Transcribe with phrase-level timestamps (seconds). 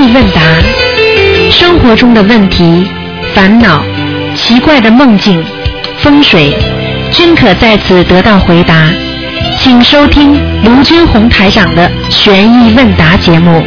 [0.00, 0.40] 疑问答，
[1.50, 2.90] 生活中的问题、
[3.34, 3.84] 烦恼、
[4.34, 5.44] 奇怪的梦境、
[5.98, 6.56] 风水，
[7.12, 8.88] 均可在此得到回答。
[9.58, 13.62] 请收听卢军红台长的悬疑问答节目。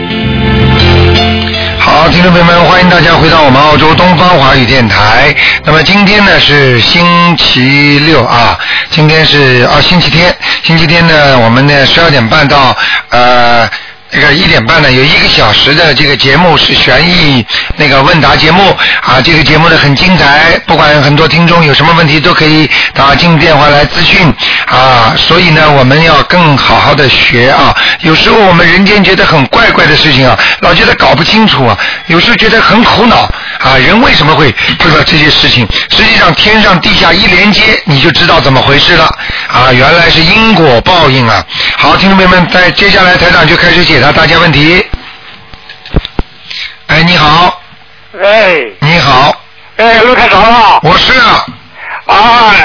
[1.77, 5.35] 好，听众朋友们，欢迎大家回到我们澳洲东方华语电台。
[5.63, 8.57] 那么今天呢是星期六啊，
[8.89, 12.75] 今天是啊星期天，星期天呢我们呢十二点半到
[13.09, 13.69] 呃。
[14.13, 17.43] 这个一点半呢，有一个小时的这个节目是悬疑
[17.77, 18.69] 那个问答节目
[19.01, 24.31] 啊，这个节目呢很精彩，不管很多听众有什么问题都可以打进电话来咨询
[24.67, 31.75] 啊，所以呢我们要更好好的学啊，有时候我们人间觉得很怪怪的事情啊，老觉得搞不清楚啊，
[32.05, 33.21] 有时候觉得很苦恼
[33.59, 35.67] 啊，人为什么会碰到这些事情？
[35.89, 39.09] 实际上天上地下一连接，你就知道怎么回事了
[39.53, 41.45] 啊，原来是因果报应啊。
[41.77, 44.01] 好，听众朋友们，在接下来台长就开始解。
[44.01, 44.83] 答大家问题。
[46.87, 47.61] 哎，你好。
[48.19, 48.65] 哎。
[48.79, 49.39] 你好。
[49.77, 50.79] 哎，陆台长啊。
[50.81, 51.13] 我是。
[52.07, 52.55] 啊，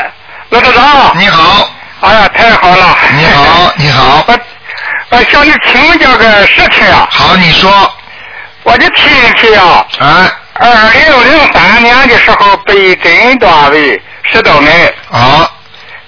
[0.49, 1.13] 陆台长。
[1.19, 1.69] 你好。
[2.01, 2.97] 哎呀，太好了。
[3.19, 4.25] 你好， 你好。
[4.27, 4.41] 我
[5.11, 7.07] 我向你请教个事情啊。
[7.11, 7.71] 好，你说。
[8.63, 9.87] 我的亲戚啊。
[9.99, 10.33] 啊。
[10.55, 14.91] 二零零三年的时候被诊断为食道癌。
[15.11, 15.51] 啊。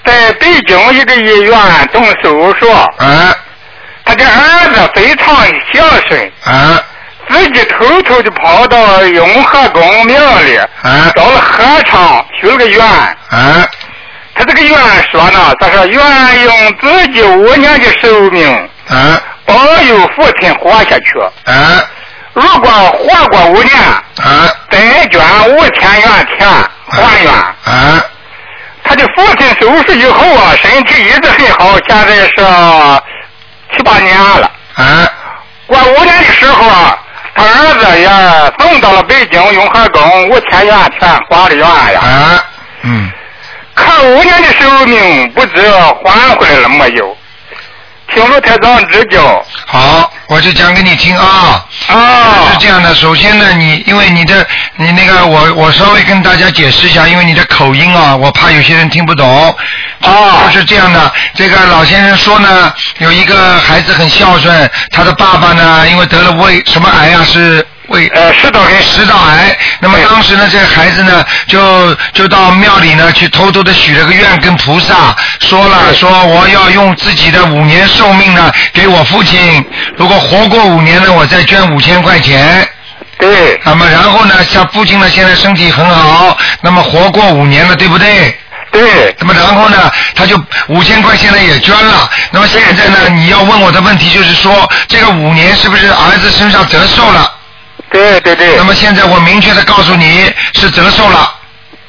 [0.04, 1.56] 在北京一个医院
[1.92, 2.70] 动手术。
[2.70, 3.36] 啊。
[4.02, 5.36] 他的儿子非常
[5.72, 6.82] 孝顺，啊，
[7.28, 13.68] 自己偷偷的跑到雍和宫庙里，啊，找了和尚许了个愿，啊，
[14.34, 14.78] 他这个愿
[15.12, 18.48] 说呢，他说愿用自己五年的寿命，
[18.88, 21.80] 啊，保佑父亲活下去，啊，
[22.32, 23.76] 如果活过五年，
[24.16, 26.48] 啊，再捐五千元钱
[26.88, 28.04] 还愿，啊，
[28.90, 32.32] 他的父亲手术以后啊，身体一直很好，现在是。
[33.72, 35.08] 七八年了，啊，
[35.68, 36.98] 过五年的时候啊，
[37.36, 38.08] 他儿子也
[38.58, 42.44] 送到了北京雍和宫五千元钱还的愿呀，啊，
[42.82, 43.08] 嗯，
[43.74, 45.70] 可五年的寿命不知
[46.04, 47.16] 还回来了没有？
[48.14, 49.44] 请陆台长指教。
[49.66, 51.64] 好，我就讲给你听啊。
[51.88, 52.50] 啊。
[52.52, 59.54] 是这样的，首先呢，你因为你的你那个我我稍微跟大家解释一下，因为你的口音啊，我怕有些人听不懂。
[60.00, 60.50] 啊。
[60.52, 67.66] 就是这样的，这个老先生说呢，有一个孩子很孝顺，他的爸爸呢，因为得了胃什么癌啊是。
[67.90, 69.56] 为呃食道癌，食道癌。
[69.80, 79.64] 那么当时呢，这个孩子呢，就就到庙里呢，去偷偷的许了个愿，跟菩萨说了，说我要用自己的五年寿命呢，给我父亲，
[79.96, 82.66] 如果活过五年呢，我再捐五千块钱。
[83.18, 83.60] 对。
[83.64, 88.38] 那么然后呢，像父亲呢，现在身体很好，那么活过五年了，对不对？
[88.70, 89.12] 对。
[89.18, 92.08] 那么然后呢，他就五千块现在也捐了。
[92.30, 97.32] 那么现在呢，你要问我的问题就是说，这个五年是不是儿子身上折寿了？
[97.90, 98.56] 对对对。
[98.56, 101.32] 那么现在我明确的告诉你是折寿了，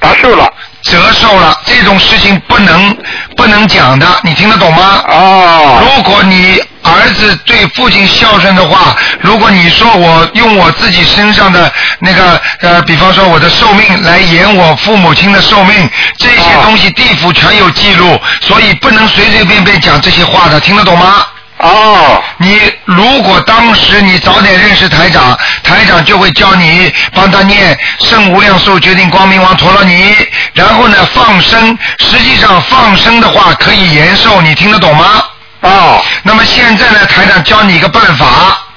[0.01, 0.51] 折寿了，
[0.83, 2.97] 折寿了，这种事情不能
[3.35, 5.03] 不能讲的，你听得懂吗？
[5.07, 5.83] 哦。
[5.95, 21.23] 如果你儿子对父亲孝顺的话，如果你说我用我自己身上的那个呃，比方说我的寿命来延我父母亲的寿命，这些东西地府全有记录，所以不能随随便便讲这些话的，听得懂吗？
[21.61, 30.15] 哦，你如果当时你早点认识台长，台长就会教你帮他念圣无量寿决定光明王陀罗尼，
[30.53, 35.23] 然后呢放生，实际上放生的话可以延寿，你听得懂吗？
[35.61, 36.03] 哦。
[36.23, 38.25] 那么现在呢，台长教你一个办法。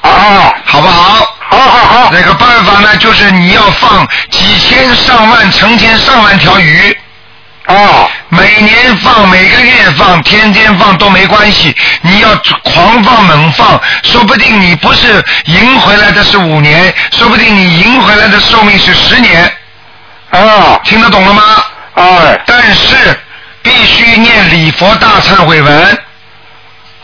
[0.02, 0.54] 哦。
[0.66, 1.36] 好不好？
[1.48, 2.10] 好好好。
[2.12, 6.94] 那个办法呢，就是你要放几千上万、成千上万条鱼。
[7.66, 11.74] 哦，每年放，每个月放，天天放都没关系。
[12.02, 12.28] 你要
[12.62, 19.50] 狂放猛放，说不定你不是赢回来的是五年，说不定你赢回来的寿命是十年。
[20.30, 21.42] 啊，听得懂了吗？
[21.94, 23.18] 哎，但是
[23.62, 25.98] 必须念礼佛大忏悔文。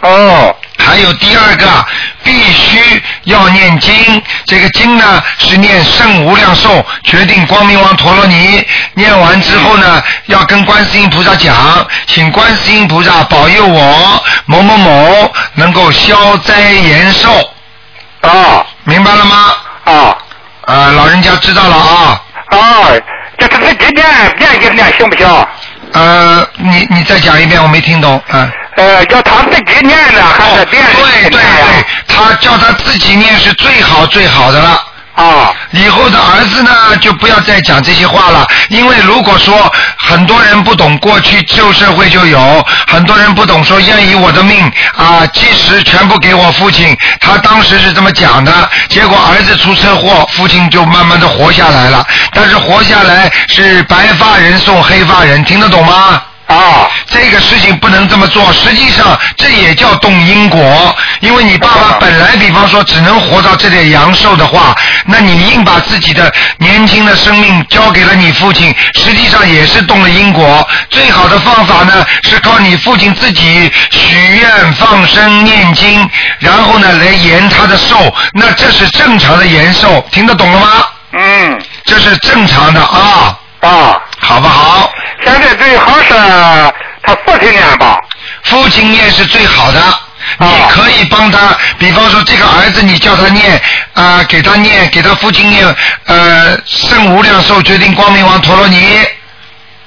[0.02, 0.56] 哦。
[0.80, 1.66] 还有第二个，
[2.24, 4.22] 必须要念经。
[4.46, 8.66] 这个经呢是念圣无量寿决定光明王陀罗尼。
[8.94, 11.54] 念完之后呢，要跟观世音菩萨讲，
[12.06, 17.30] 请观世音菩萨保佑我某某某能够消灾延寿。
[18.22, 19.54] 啊，明白了吗？
[19.84, 20.16] 啊。
[20.66, 22.22] 呃，老人家知道了啊。
[22.50, 22.58] 啊，
[23.38, 24.06] 这这是几念
[24.38, 25.46] 念一念行不行？
[25.92, 28.48] 呃，你你再讲一遍，我没听懂啊。
[28.80, 31.40] 呃，叫他自己念的还是别人对对对，
[32.08, 34.82] 他叫他自己念是最好最好的了。
[35.14, 35.52] 啊。
[35.72, 44.64] 以后的儿子呢，就不要再讲这些话了，因为如果说很多人不懂过去旧社会就有，很多人不懂说愿意我的命
[44.96, 56.22] 啊，即使全部给我父亲，他当时是这么讲的，结果儿子出车祸，父亲就慢慢的活下来了，但是活下来是白发人送黑发人，听得懂吗？
[56.50, 60.96] 啊这个事情不能这么做，实际上这也叫动因果。
[61.20, 64.74] 因为你爸爸本来比方说只能活到这点阳寿的话，
[65.06, 70.66] 那你硬把自己的年轻的生命交给了你父亲，实际上也是动了因果。
[70.88, 76.08] 最好的方法呢，是靠你父亲自己许愿、放生、念经，
[76.38, 80.66] 然后呢来延他的寿，那这是正常的延寿，听得懂了吗？
[81.12, 84.90] 嗯这是正常的啊，啊，好不好？
[85.24, 86.14] 现在最好是
[87.02, 87.98] 他父亲念吧。
[88.44, 89.80] 父亲念是最好的，
[90.38, 93.60] 你可以帮他，比方说这个儿子，你叫他念
[93.94, 95.64] 啊、给他念，给他父亲念，
[96.06, 98.98] 呃，圣无量寿决定光明王陀罗尼，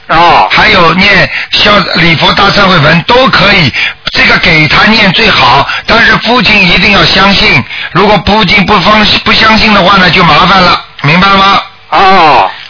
[0.08, 3.74] 啊还有念消礼佛大忏悔文都可以，
[4.12, 11.62] 这个给他念最好，但是父亲一定要相信，如果父亲不放不相信的话呢，就麻烦了，明白吗？
[11.90, 12.00] 啊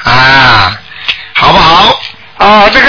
[0.04, 0.78] 啊，
[1.36, 2.00] 好不好？
[2.44, 2.88] 啊，这个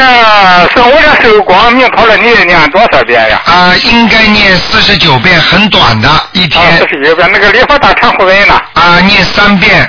[0.74, 3.40] 圣无量寿光明跑了，你念多少遍呀？
[3.46, 7.30] 啊，应该念四十九遍，很短的一啊，天四十九遍。
[7.32, 8.60] 那个礼佛大忏悔文呢？
[8.72, 9.88] 啊，念三遍，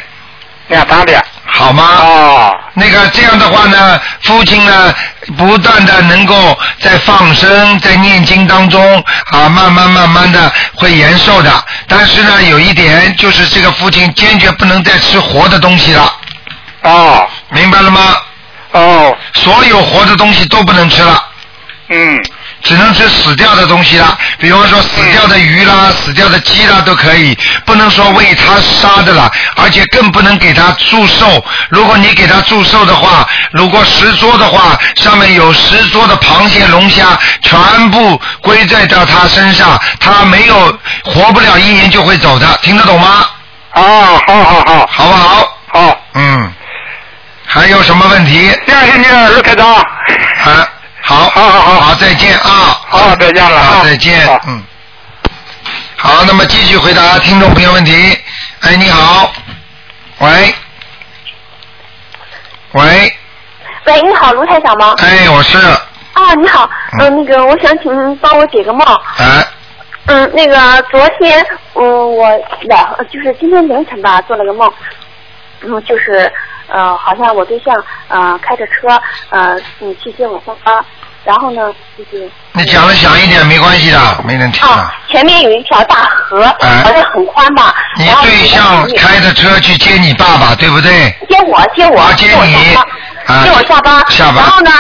[0.68, 1.20] 念三遍。
[1.48, 1.84] 好吗？
[2.00, 4.94] 哦那个这样的话呢，父亲呢
[5.36, 11.52] 不断的能够在放生、在念经当中啊，慢慢慢慢的会延寿的。
[11.88, 16.14] 但是呢，有一点就是这个父亲坚决不能再吃活的东西了，
[16.84, 18.16] 哦明白了吗？
[18.76, 21.24] 哦所有活的东西都不能吃了。
[21.88, 22.24] 嗯
[22.64, 31.46] 只能吃死掉的东西了，比方说死掉的鱼啦、死掉的鸡啦都可以，不能说喂它杀的了，而且更不能给它祝寿。
[31.70, 43.30] 如果你给它祝寿的话，如果十桌的话，上面有十桌的螃蟹、龙虾，全部归在到他身上，他没有活不了一年就会走的，听得懂吗？
[43.74, 43.84] 啊，
[44.26, 45.58] 好好好好不好？
[45.72, 46.52] 好，嗯，
[47.56, 48.50] 还有什么问题？
[48.68, 49.66] 谢谢你，卢台长。
[49.76, 50.70] 啊，
[51.02, 52.50] 好，好好好好，再见啊。
[52.86, 54.42] 好，再见了啊，再见。
[54.46, 54.62] 嗯。
[55.96, 57.94] 好，那么继续回答听众朋友问题。
[58.60, 59.32] 哎，你好。
[60.20, 60.54] 喂。
[62.74, 62.84] 喂，
[63.86, 64.94] 喂，你好，卢台长吗？
[64.98, 66.70] 哎，我是，啊，你好，
[67.00, 68.86] 嗯嗯、那个我想请您帮我解个梦。
[69.18, 69.48] 哎，
[70.08, 71.42] 嗯，那个昨天，
[71.76, 72.30] 嗯，我
[72.64, 74.70] 两就是今天凌晨吧，做了个梦，
[75.62, 76.30] 嗯，就是
[76.68, 77.76] 呃，好像我对象
[78.08, 78.88] 呃开着车
[79.30, 80.74] 呃嗯去接我上班，
[81.24, 90.92] 然后呢就是你讲的响一点没关系的，没人听啊啊。，前面有一条大河，哎好像很宽吧，你然后对象开着车去接你爸爸，对不对？
[91.30, 92.84] 接我接我啊接我你下
[93.28, 94.72] 班，啊接我下班，下班然后呢，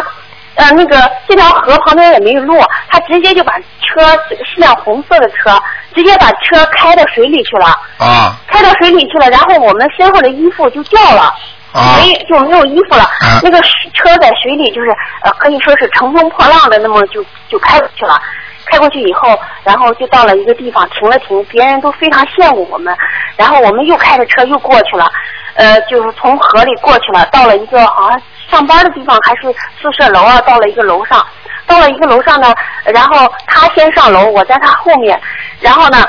[0.56, 2.60] 呃，那个这条河旁边也没有路，
[2.90, 5.62] 他直接就把车是辆红色的车，
[5.94, 7.68] 直接把车开到水里去了，
[7.98, 11.34] 啊开到水里去了，然后我们身后的衣服就掉了。
[11.76, 14.90] 啊没就没有衣服了，啊那个车在水里就是
[15.24, 18.20] 呃可以说是乘风破浪的，那么就就开过去了。
[18.68, 22.98] 开过去以后，然后就到了一个地方停了停，别人都非常羡慕我们，
[23.36, 25.08] 然后我们又开着车又过去了，
[25.54, 28.20] 呃，就是从河里过去了，到了一个好像
[28.50, 29.44] 上班的地方还是
[29.80, 31.24] 宿舍楼啊，到了一个楼上，
[31.68, 32.52] 到了一个楼上呢，
[32.86, 35.22] 然后他先上楼，我在他后面，
[35.60, 36.04] 然后呢，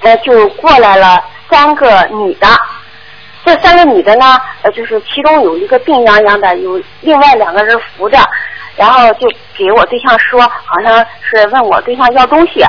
[0.00, 2.48] 呃，就过来了三个女的。
[3.48, 8.18] 这三个女的呢，呃，就是其中有一个病殃殃的，有另外两个人扶着，
[8.76, 9.26] 然后就
[9.56, 12.62] 给我对象说，好像是问我对象要东西，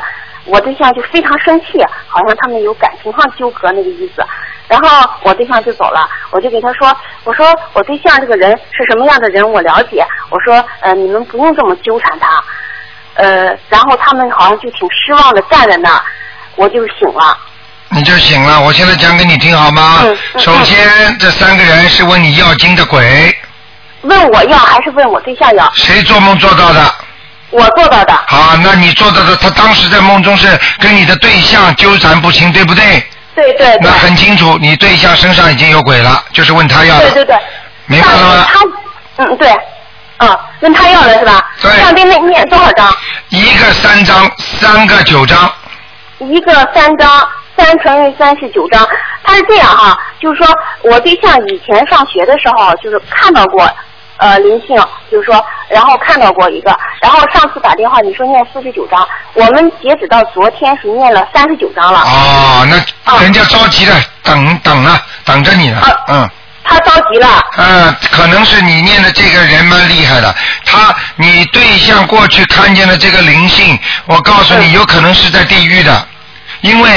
[0.45, 4.23] 我对象就非常生气，好像他们有感情上纠葛那个意思。
[4.69, 6.95] 然后我对象就走了，我就给他说，
[7.25, 12.41] 我说我对象这个人是什么样的人我了解，我说呃你们不用这么纠缠他，
[13.15, 16.01] 呃，然后他们好像就挺失望的站在那儿，
[16.55, 17.37] 我就醒了。
[17.89, 18.59] 你就醒了。
[18.61, 19.99] 我现在讲给你听好吗？
[20.03, 23.35] 嗯嗯首先，这三个人是问你要经的鬼，
[24.01, 25.71] 问我要还是问我对象要？
[25.75, 26.93] 谁做梦做到的？
[27.51, 28.13] 我做到的。
[28.27, 30.47] 好，那你做到的，他当时在梦中是
[30.79, 33.03] 跟你的对象纠缠不清，对不对？
[33.35, 33.91] 对对对那。
[33.91, 37.09] 很清楚，你对象身上已经有鬼了，就是问他要的。
[37.11, 37.37] 对对对。
[37.87, 38.47] 明白了吗？
[38.47, 39.51] 他嗯对，
[40.19, 41.43] 嗯，问他要的是吧？
[41.59, 42.95] 对上边那念多少张？
[43.29, 45.51] 一个三张，三个九张。
[46.19, 47.27] 一个三张，
[47.59, 48.87] 三乘以三是九张。
[49.23, 50.47] 他是这样哈，就是说
[50.83, 53.69] 我对象以前上学的时候，就是看到过
[54.17, 54.75] 呃灵性，
[55.11, 61.99] 就是说，然后看到过一个，然后上次打电话你说念四十九章，我们截止到昨天是念了三十九章了。
[61.99, 62.77] 哦，那
[63.11, 66.29] 啊人家着急了，等等啊，等着你呢啊，嗯。
[66.63, 67.27] 他着急了。
[67.57, 70.35] 嗯，可能是你念的这个人蛮厉害的，
[70.65, 76.07] 他你对象过去看见了这个灵性，我告诉你，嗯有可能是在地狱的，
[76.61, 76.91] 因为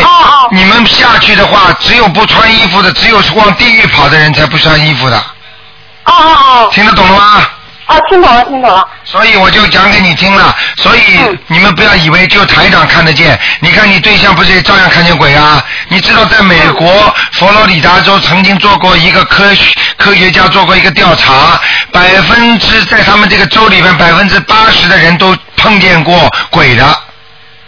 [0.50, 7.48] 你们下去的话，只有不穿衣服的，只有往地狱跑的人才不穿衣服的，哦哦哦听得懂了吗？
[7.86, 8.88] 啊，听懂了，听懂了。
[9.04, 11.38] 所以我就讲给你听了，所以嗯。
[11.48, 15.62] 你们不要以为就台长看得见，你看你对象不是也照样看见鬼啊？
[15.88, 17.12] 你知道在美国嗯。
[17.32, 21.60] 佛罗里达州曾经做过一个科学科学家做过一个调查，
[21.92, 26.98] 百分之在他们这个州里面百分之八十的人都碰见过鬼的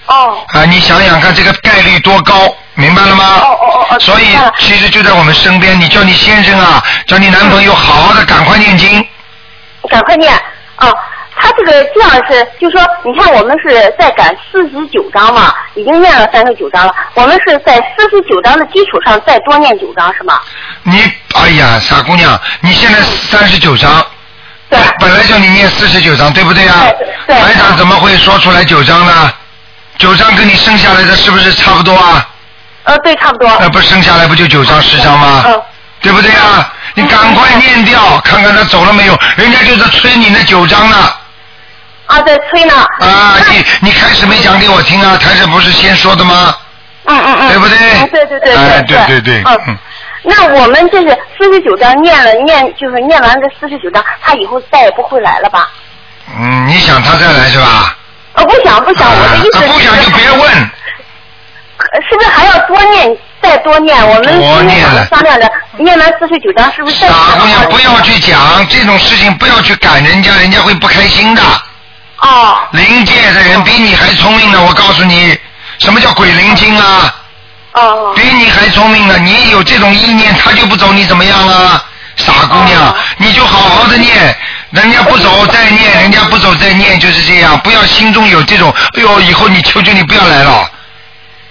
[0.07, 0.65] 哦啊！
[0.65, 2.35] 你想想看这个概率多高，
[2.75, 3.25] 明白了吗？
[3.43, 4.27] 哦哦哦哦所以
[4.59, 9.07] 其实就在我们身边，你叫你先生啊，叫你男朋友好好的赶快念经。
[9.91, 10.33] 赶快念
[10.77, 10.93] 啊！
[11.37, 20.41] 他这个这样是，就说你看我们是在赶四十九章嘛，已经念了三十九章了，我们是在四十九章的基础上再多念九章是吗？
[20.85, 21.03] 你
[21.35, 23.91] 哎呀，傻姑娘，你现在三十九章，
[24.71, 26.87] 对本本来叫你念四十九章，对不对啊？
[26.99, 29.33] 对对台长怎么会说出来九章呢？
[29.99, 32.29] 九章跟你生下来的是不是差不多啊？
[32.85, 33.49] 呃，对，差不多。
[33.61, 35.43] 那，不生下来不就九章十章吗？
[35.47, 35.63] 嗯
[36.01, 36.71] 对不对啊？
[36.93, 39.19] 你赶快念掉，看看他走了没有。
[39.37, 40.97] 人家就在催你那九章呢。
[42.05, 42.75] 啊，在催呢。
[43.01, 45.17] 啊，你你开始没讲给我听啊？
[45.17, 46.55] 台长不是先说的吗？
[47.07, 49.79] 嗯嗯嗯，对不对嗯对对对哎对对对对嗯嗯。
[50.25, 55.71] 那我们这是四十九章念了念，就是念完这四十九章，他以后再也不会来了吧？
[56.39, 57.97] 嗯，你想他再来是吧？
[58.35, 59.65] 呃，不想不想，我的意思是。
[59.65, 60.71] 啊不想就别问。
[61.77, 63.97] 呃是不是还要多念，再多念？
[64.07, 68.39] 我们多今天晚念了上商量着，念完四十九章是不是再傻姑娘，不要去讲
[68.69, 71.43] 这种事情，不要去赶人家，人家会不开心的。
[72.21, 75.39] 哦灵界的人比你还聪明呢，我告诉你，
[75.79, 77.15] 什么叫鬼灵精啊？
[77.73, 81.85] 哦比你还聪明呢，你有这种意念，他就不走，你怎么样啊？
[82.17, 84.37] 傻姑娘哦，你就好好的念，
[84.75, 90.69] 人家不走再念，人家不走再念，就是这样，不要心中有这种，哎呦，以后你求求你不要来了，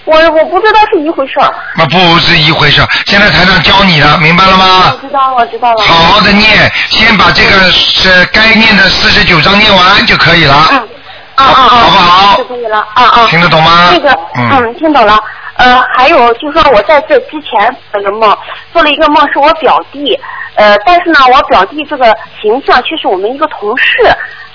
[0.05, 1.53] 我我不知道是一回事儿。
[1.77, 2.85] 那不是一回事。
[3.05, 5.07] 现在台上教你了，明白了吗我？
[5.07, 5.81] 知道，我知道了。
[5.83, 10.67] 好好的念，先把这个是该念的四十九章念完就可以了。
[10.71, 10.87] 嗯。
[11.35, 11.69] 啊啊啊！
[11.69, 12.79] 好不好就可以了。
[12.93, 13.27] 啊啊。
[13.29, 15.17] 听得懂吗那个，嗯嗯，听懂了。
[15.55, 18.37] 呃，还有就说我在这之前做了个梦，
[18.73, 20.19] 做了一个梦是我表弟，
[20.55, 23.85] 呃，但是呢，我表弟这个形象却是我们一个同事，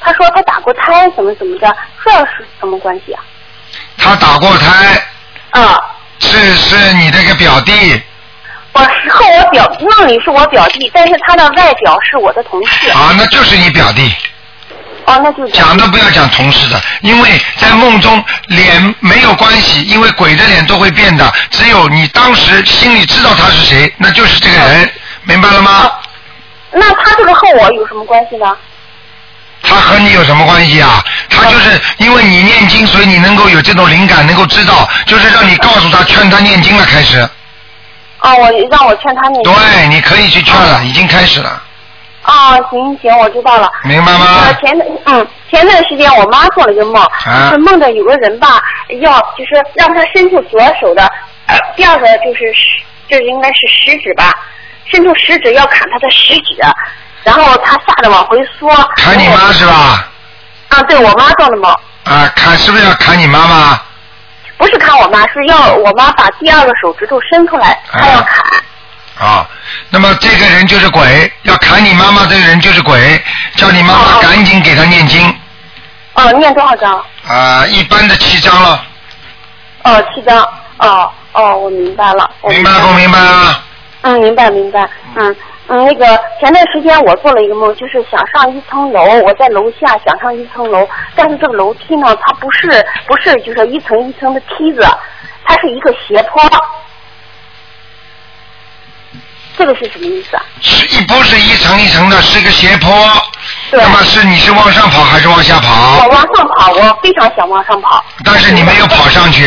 [0.00, 3.22] 他说他打过胎，怎么怎么的，这是什么关系啊？
[3.96, 5.02] 他打过胎，
[5.50, 5.80] 啊，
[6.20, 8.00] 是是你这个表弟
[8.72, 12.90] 我是和我表梦里是我表弟，但是他的外表是我的同事。
[12.90, 14.14] 啊，那就是你表弟。
[15.06, 24.92] 哦，那就是讲都不要讲同事的，因为在梦中脸没有关系，因为鬼的脸都会变的，只有你当时心里知道他是谁，那就是这个人，
[25.28, 25.92] 明白了吗？
[26.72, 28.56] 那他这个和我有什么关系呢？
[29.62, 31.04] 他和你有什么关系啊？
[31.28, 37.20] 他就是因为你念经，所以你能够有这种灵感，能够知道，就是让你告诉他，劝他念经了，开始。
[38.20, 39.52] 哦，我让我劝他念经。
[39.52, 41.62] 对，你可以去劝了，已经开始了，
[42.24, 43.70] 哦，行行，我知道了。
[43.84, 44.54] 明白吗呃，？
[44.54, 48.62] 前段嗯，前段时间我妈做了一个梦，啊就是梦到有个人吧，
[49.00, 51.02] 要就是让他伸出左手的，
[51.46, 54.32] 呃，第二个就是食，就是应该是食指吧，
[54.90, 56.56] 伸出食指要砍他的食指，
[57.24, 58.68] 然后他吓得往回缩。
[58.96, 60.08] 砍你妈是吧？
[60.68, 61.70] 啊，对我妈做的梦，
[62.04, 63.80] 啊，砍是不是要砍你妈妈？
[64.56, 68.42] 不是砍我妈，是要我妈把第二个手指头伸出来，她要砍。
[69.18, 69.48] 啊，
[69.90, 73.22] 那么这个人就是鬼，要砍你妈妈这个人就是鬼，
[73.56, 75.34] 叫你妈妈哦赶紧给他念经。
[76.14, 77.04] 哦，念多少张？
[77.26, 78.84] 啊，一般的七章了，
[79.84, 80.38] 哦，七张。
[80.78, 82.30] 哦哦，我明白了。
[82.40, 83.64] 我明白不明白啊？
[84.02, 84.88] 嗯，明白明白。
[85.16, 85.34] 嗯
[85.70, 86.06] 嗯，那个
[86.40, 94.80] 前段时间我做了一个梦，就是想上一层楼，我在楼下想上一层楼，但是这个楼梯呢，它不是不是就是一层一层的梯子，
[95.44, 96.42] 它是一个斜坡。
[99.58, 100.42] 这个是什么意思啊？
[100.60, 102.90] 是一不是一层一层的，是个斜坡。
[103.70, 106.08] 对那么是你是往上跑还是往下跑我跑？
[106.08, 108.02] 往上跑，我非常想往上跑。
[108.24, 109.46] 但是你没有跑上去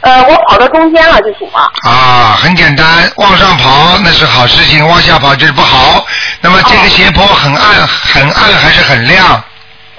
[0.00, 1.70] 呃，我跑到中间了就行了。
[1.88, 6.04] 啊，很简单，往上跑那是好事情，往下跑就是不好。
[6.40, 9.42] 那么这个斜坡很暗，很暗还是很亮？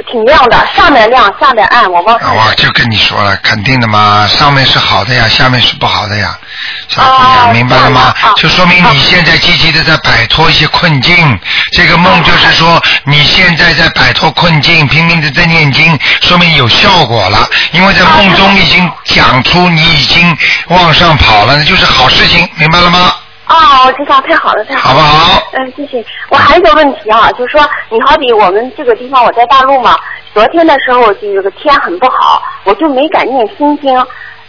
[0.04, 6.38] 挺亮的，上面亮，下面暗，我往上啊，我就跟你说了，肯定的嘛，上面是好的呀，下面是不好的呀，
[6.88, 11.40] 小姑娘，哦明白了吗就说明你现在积极的在摆脱一些困境。
[11.72, 17.48] 这个梦就是说，你现在在摆脱困境，拼命的在念经，说明有效果了。
[17.72, 23.14] 因为在梦中已经讲出你已经往上跑了，那就是好事情，明白了吗？
[23.92, 24.94] 哦，我知道，太好了，太好了。
[24.94, 25.42] 好不好？
[25.54, 26.06] 嗯，谢谢。
[26.30, 29.98] 我还有一个问题啊，就是说，你好比我们这个地方，我在大陆嘛，
[30.34, 33.94] 昨天的时候就这个天很不好，我就没敢念心经。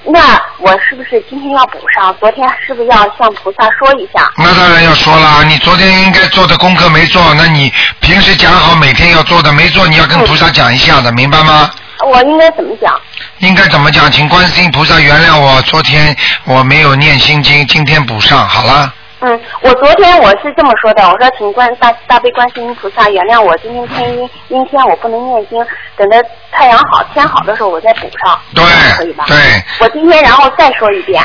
[0.04, 0.18] 那
[0.58, 2.14] 我是不是今天要补上？
[2.18, 4.30] 昨天是不是要向菩萨说一下？
[4.36, 11.70] 那当然要说了，你昨天应该做的功课没做，那你平时讲好每天要做的没做，你要跟菩萨讲一下的，明白吗？
[12.04, 13.00] 我应该怎么讲？
[13.38, 14.10] 应该怎么讲？
[14.10, 18.92] 请观世音菩萨原谅我，昨天我没有念心经，今天补上，好了。
[19.24, 25.64] 嗯，我昨天我是这么说的，我说请观大大悲观世音菩萨原谅我，今天天阴阴天我不能念经，
[25.96, 28.64] 等着太阳好天好的时候我再补上，对
[28.96, 29.24] 可以吧？
[29.28, 29.36] 对，
[29.78, 31.24] 我今天然后再说一遍。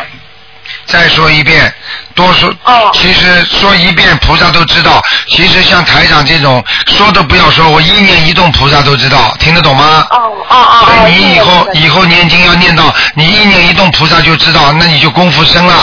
[0.85, 1.73] 再说一遍，
[2.13, 2.53] 多说。
[2.65, 5.01] 哦其实说一遍，菩萨都知道。
[5.27, 10.05] 其实像台长这种，说都不要说，我一念一动，菩萨都知道，听得懂吗？
[10.11, 15.73] 哦哦哦所哦，以你以后以后念经要念到，你一念一动，菩萨就知道，那你就功夫深了。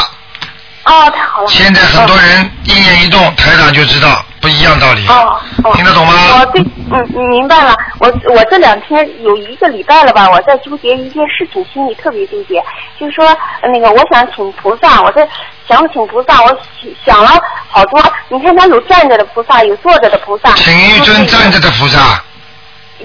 [0.84, 1.46] 哦，太好了。
[1.48, 5.06] 现在很多人一念一动，台长就知道，不一样道理。
[5.08, 6.12] 哦哦，听得懂吗？
[6.40, 7.74] 我对，嗯，你明白了。
[8.00, 12.62] 我我这两天有一个礼拜了吧，我在纠结一件事情，心里特别纠结，
[13.00, 13.26] 就是说
[13.62, 15.26] 呃那个我想请菩萨，我在
[15.66, 17.30] 想请菩萨，我想想了
[17.68, 18.02] 好多。
[18.28, 20.52] 你看，他有站着的菩萨，有坐着的菩萨。
[20.52, 22.22] 请一尊站着的菩萨，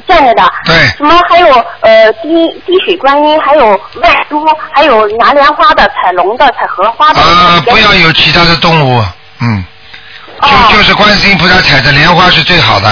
[0.08, 0.44] 站着的。
[0.66, 1.48] 对什么还有
[1.82, 3.68] 呃滴滴水观音，还有
[4.02, 7.22] 万珠，还有拿莲花的、采龙的、采荷花的。
[7.22, 9.04] 呃，不要有其他的动物，
[9.42, 9.64] 嗯，
[10.42, 12.90] 哦就就是观世音菩萨采的莲花是最好的。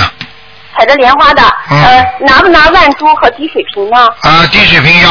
[0.77, 4.07] 采的莲花的，嗯呃，拿不拿万珠和滴水瓶呢？
[4.21, 5.09] 啊，滴水瓶要，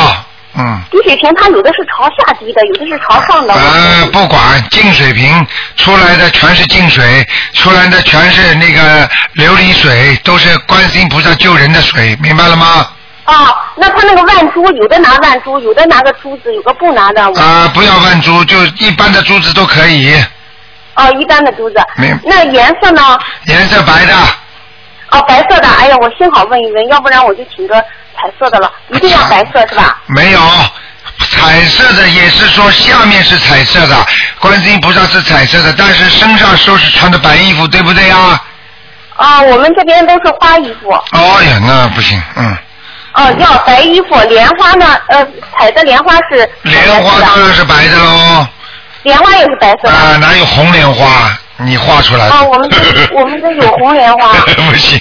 [0.57, 0.81] 嗯。
[0.91, 3.55] 滴水瓶它有的是朝下滴的，有的是朝上的。
[3.55, 5.47] 呃，不管净水瓶
[5.77, 12.89] 出来的全是净水，出来的全是那个琉璃水，都是观世音菩萨救人的水，明白了吗？
[13.25, 17.21] 啊，那他那个万珠，有的拿万珠，有的拿个珠子，有个不拿的。
[17.41, 20.15] 啊、不要万珠，就一般的珠子都可以，
[20.95, 22.17] 哦，一般的珠子明。
[22.25, 23.19] 那颜色呢？
[23.47, 24.15] 颜色白的，
[25.11, 25.69] 哦，白色的。
[25.69, 27.75] 哎呀，我幸好问一问，要不然我就请个
[28.17, 28.71] 彩色的了。
[28.91, 30.01] 一定要白色是吧？
[30.07, 30.41] 没有。
[31.31, 33.97] 彩色的也是说下面是彩色的，
[34.39, 38.41] 观世音菩萨是彩色的，但是身上都是穿的白衣服，对不对呀？
[39.17, 40.91] 啊，我们这边都是花衣服。
[40.91, 42.57] 哦呀，那不行，嗯，
[43.15, 44.87] 哦，要白衣服，莲花呢？
[45.09, 45.27] 呃，
[45.57, 46.49] 彩的莲花是。
[46.63, 48.47] 莲花当然是白的喽。
[49.05, 49.91] 莲花也是白色的。
[49.91, 51.33] 啊，哪有红莲花？
[51.59, 52.35] 你画出来的。
[52.35, 52.77] 啊，我们这
[53.15, 54.33] 我们这有红莲花。
[54.69, 55.01] 不行，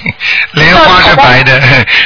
[0.52, 1.60] 莲花是 白的，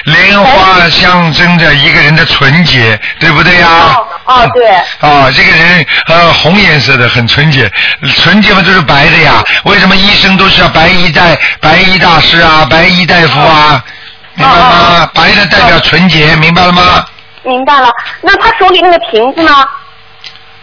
[0.05, 3.69] 莲花象征着一个人的纯洁，对不对呀？
[3.97, 4.69] 哦哦对。
[5.01, 7.71] 啊，这个人呃红颜色的很纯洁，
[8.17, 9.43] 纯洁嘛就是白的呀。
[9.65, 11.23] 为什么医生都是要白衣大
[11.61, 13.83] 白衣大师啊，白衣大夫啊？
[14.35, 15.11] 明白吗？
[15.15, 17.05] 白的代表纯洁，明白了吗？
[17.43, 17.89] 明白了。
[18.21, 19.53] 那他手里那个瓶子呢？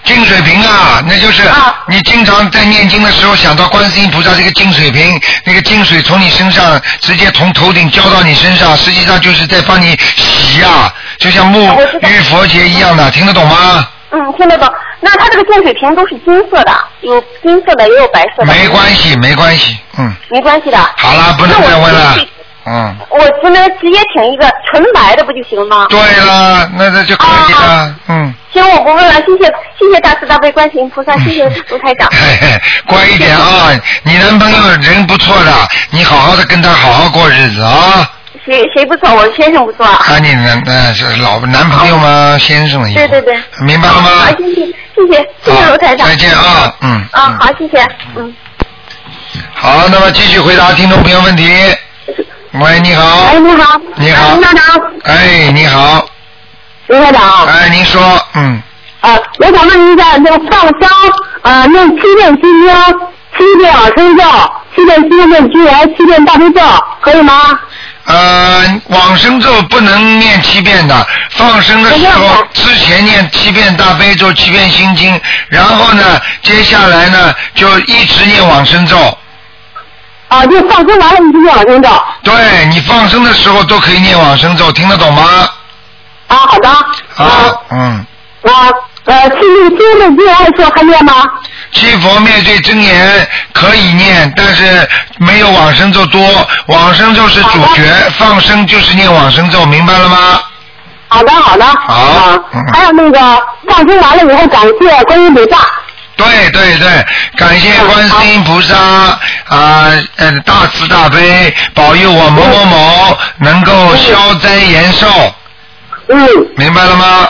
[0.03, 11.59] 净水瓶啊，那就是啊你经常在念经的时候想到观世音菩萨这个净水瓶，那个净水从你身上直接从头顶浇到你身上，实际上就是在帮你洗呀、就像沐
[12.07, 13.87] 浴佛节一样的，听得懂吗？
[14.11, 14.69] 嗯，听得懂。
[15.01, 18.45] 那他这个净水瓶都是金色的，有金色的，也有白色的。
[18.45, 20.77] 没关系，没关系，嗯，没关系的。
[20.95, 22.15] 好了，不能再问了
[22.69, 25.87] 嗯，我只能直接请一个纯白的不就行了吗？
[25.89, 28.33] 对了，那那就可以了啊，嗯。
[28.51, 29.45] 行，我不问了，谢谢
[29.79, 32.09] 谢谢大慈大悲观世音菩萨， 谢谢卢台长。
[32.11, 33.69] 嘿嘿，乖一点啊！
[34.03, 35.51] 你男朋友人不错的，
[35.91, 38.11] 你好好的跟他好好过日子啊！
[38.45, 39.13] 谁谁不错？
[39.15, 39.85] 我先生不错。
[39.85, 42.37] 啊，你男呃是老男朋友吗？
[42.39, 43.37] 先生对对对。
[43.61, 44.09] 明白了吗？
[44.09, 46.07] 好，谢谢谢谢谢谢卢台长。
[46.07, 46.91] 再见啊，嗯。
[47.11, 48.33] 啊，嗯好，谢谢，嗯。
[49.53, 51.45] 好，那么继续回答听众朋友问题。
[52.59, 53.03] 喂，你好。
[53.31, 53.81] 哎，你好。
[53.97, 54.81] 你好哎卢台长。
[55.03, 56.05] 哎，你好。
[56.87, 57.45] 卢台长。
[57.45, 58.01] 哎，您说，
[58.33, 58.61] 嗯，
[59.01, 60.89] 啊，我想问一下，那个放生，
[61.43, 62.75] 呃，念七遍心经，
[63.37, 64.23] 七遍往生咒，
[64.75, 66.61] 七遍心经居然七遍大悲咒，
[67.01, 67.59] 可以吗？
[68.05, 78.95] 呃，往生咒不能念七遍的，放生的时候之前念七遍大悲咒，七遍心经，然后呢，接下来呢就一直念往生咒。
[80.29, 81.89] 啊，就放生完了你就念往生咒。
[82.23, 85.23] 对你放生的时候都可以念往生咒，听得懂吗？
[86.27, 86.69] 啊，好的。
[86.69, 88.05] 啊，嗯，
[88.43, 88.69] 啊，
[89.05, 89.37] 呃，七
[89.69, 91.13] 七的经还说还念吗？
[91.71, 96.21] 七佛灭罪真言可以念，但是没有往生咒多，
[96.67, 97.83] 往生咒是主角，
[98.17, 100.41] 放生就是念往生咒，明白了吗？
[101.07, 101.65] 好的，好的。
[101.65, 102.37] 好
[102.73, 103.19] 还有那个
[103.69, 105.57] 放生完了以后，感谢观音菩萨。
[106.17, 107.05] 对对对，
[107.37, 115.07] 感谢观世音菩萨啊，呃，大慈大悲，保佑我某某某能够消灾延寿，
[116.07, 116.27] 嗯，
[116.57, 117.29] 明白了吗？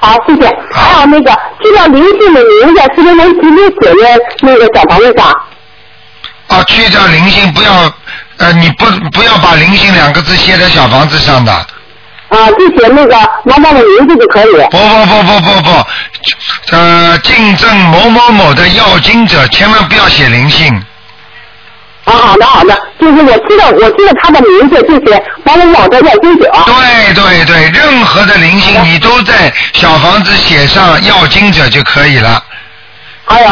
[0.00, 0.46] 好，谢谢。
[0.72, 5.30] 还有那个这个灵性的名字，是不是能直接写在那个小房子上？
[6.48, 7.92] 啊，去掉灵性，不要，
[8.38, 11.66] 呃，你不不要把灵性两个字写在小房子上的。
[12.28, 14.52] 啊，就写那个妈妈的名字就可以。
[14.70, 15.86] 不不不不不不，
[16.76, 20.74] 呃，竞争某某某的要经者，千万不要写灵性。
[22.04, 26.50] 啊，好的好的，就是我知道我知道他的名字，就写某某某的要经者。
[26.66, 32.42] 对对对，任何的灵性你都在小房子写上要经者就可以了。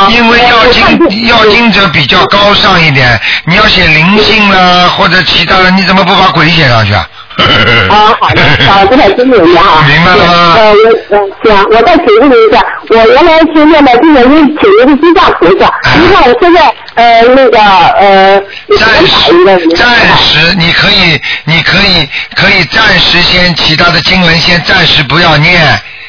[0.09, 7.07] 因为要经要经者比较高尚一点，你要写灵性啦或者其他的，你怎么不把鬼写上去啊？
[7.91, 9.85] 啊，好的，好，这太清楚了哈。
[9.87, 18.43] 明白了吗呃，我嗯行，我再请问您一下，我原来是念的这个是请的是地藏菩萨，您看我现在呃那个呃，
[18.79, 25.63] 暂时暂时你可以你可以可以暂时先其他的经文先暂时不要念。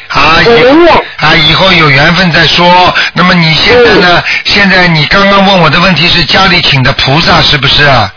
[0.07, 2.95] 啊，以啊，以后有缘分再说。
[3.13, 4.23] 那么你现在呢？
[4.45, 8.09] 现在你刚刚问我的问题是家里请的菩萨是不是啊？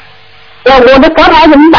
[0.70, 1.78] 我我的佛台怎么摆？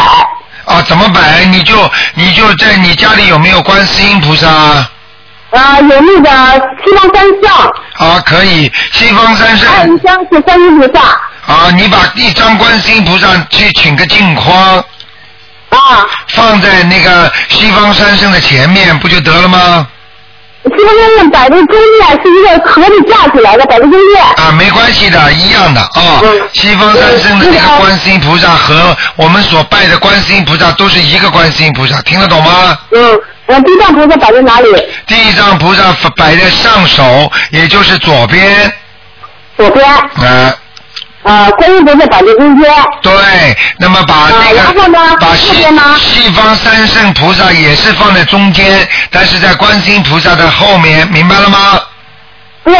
[0.64, 1.44] 啊，怎么摆？
[1.46, 4.90] 你就你就在你家里有没有观世音菩萨啊？
[5.50, 11.00] 啊，有那个西方三圣，啊，可以，西方三圣还有一张是观音菩萨
[11.52, 14.78] 啊，你把一张观世音菩萨去请个镜框，
[15.70, 19.86] 啊，放在那个西方三圣的前面，不就得了吗？
[20.64, 21.76] 西方三圣摆在中间
[22.22, 24.22] 是一个盒子架起来的，摆在中间。
[24.36, 32.78] 啊，没关系的，一样的啊、嗯西方三圣的嗯那个观世音菩萨和我们所拜的观世音菩萨都是一个观世音菩萨，听得懂吗？
[32.92, 34.68] 嗯，那，地藏菩萨摆在哪里？
[35.06, 35.82] 地藏菩萨
[36.16, 38.72] 摆在上手，也就是左边，
[39.56, 39.84] 左边。
[39.84, 40.54] 啊、
[41.22, 42.70] 啊，观音菩萨摆在中间。
[43.00, 43.12] 对，
[43.78, 45.54] 那么把那个、把西
[45.98, 51.80] 西方三圣菩萨也是放在中间，但是在观音菩萨的后面，明白了吗？
[52.64, 52.74] 对，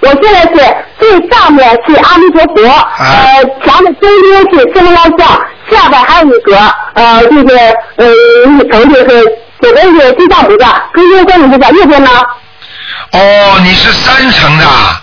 [0.00, 5.28] 我现在是最上面是阿弥陀佛，啊呃，墙的中间是四方像，
[5.70, 6.56] 下边还有一格，
[6.94, 7.56] 呃，就是
[7.96, 9.24] 呃一层就是
[9.60, 12.10] 左边是地藏菩萨，中间观音菩萨，右边呢？
[13.12, 15.02] 哦，你是三层的啊。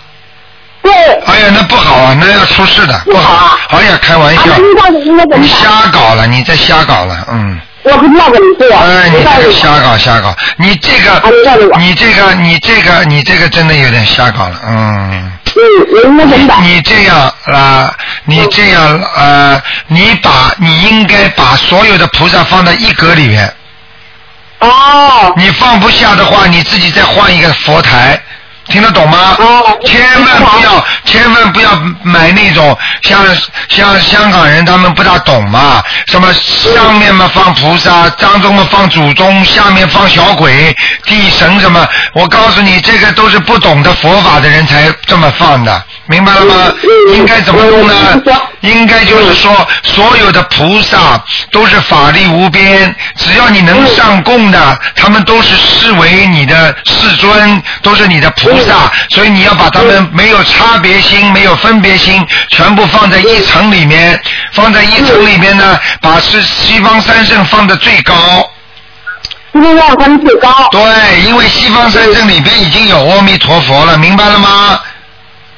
[0.84, 0.92] 对。
[1.26, 5.56] 哎呀，那不好啊，那要出事的，不不好啊哎呀，开玩笑啊，，那遇到应该怎你么？
[5.56, 7.58] 瞎搞了，你在瞎搞了，嗯。
[7.84, 8.78] 我不知道怎么做。
[8.78, 11.22] 哎，你这个瞎搞瞎搞，你这个啊
[11.78, 15.32] 你这个，你这个，你这个真的有点瞎搞了，嗯。
[16.62, 17.94] 你这样啊，
[18.24, 23.52] 你这样呃，你把你应该把所有的菩萨放在一格里面，
[24.60, 25.32] 哦。
[25.36, 28.18] 你放不下的话，你自己再换一个佛台。
[28.68, 29.36] 听得懂吗？
[29.38, 31.70] 哦千万不要，千万不要
[32.02, 33.20] 买那种像
[33.68, 40.74] 像香港人他们不大懂嘛，什么上面嘛放菩萨，当中嘛放祖宗，下面放小鬼、
[41.04, 41.86] 地神什么。
[42.14, 46.54] 我告诉你，这个都是不懂得佛法的人才这么放的，明白了吗？
[46.82, 47.94] 嗯应该怎么弄呢？
[48.60, 51.22] 应该就是说，所有的菩萨
[51.52, 64.20] 都是法力无边，只要你能上供的，他们都是视为你的世尊，都是你的菩萨，所以你要把他们没有差别心、没有分别心，全部放在一层里面，
[64.52, 68.14] 放在一层里面呢，把是西方三圣放的最高。
[69.52, 70.68] 西方让他们最高。
[70.72, 74.80] 对，因为西方三圣里边已经有阿弥陀佛了，明白了吗？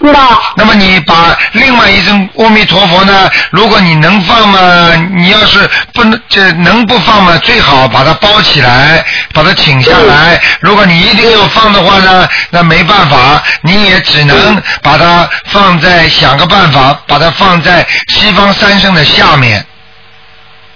[0.04, 0.42] 知道。
[0.56, 3.30] 那么你把另外一尊阿弥陀佛呢？
[3.50, 10.40] 如果你能放嘛，你要是不能这能不放嘛，最好把它包起来，把它请下来。
[10.60, 19.64] 如果你一定要放的话呢，那没办法，你也只能把它放在想个办法，把它放在西方三圣的下面。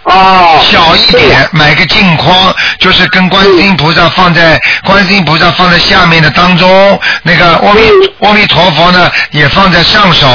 [0.05, 0.59] 哦。
[0.63, 7.83] 小一点，买个镜框，就是跟观世音菩萨放在观世音菩萨放在下面的当中，那个阿弥
[8.21, 10.27] 阿弥陀佛呢也放在上手，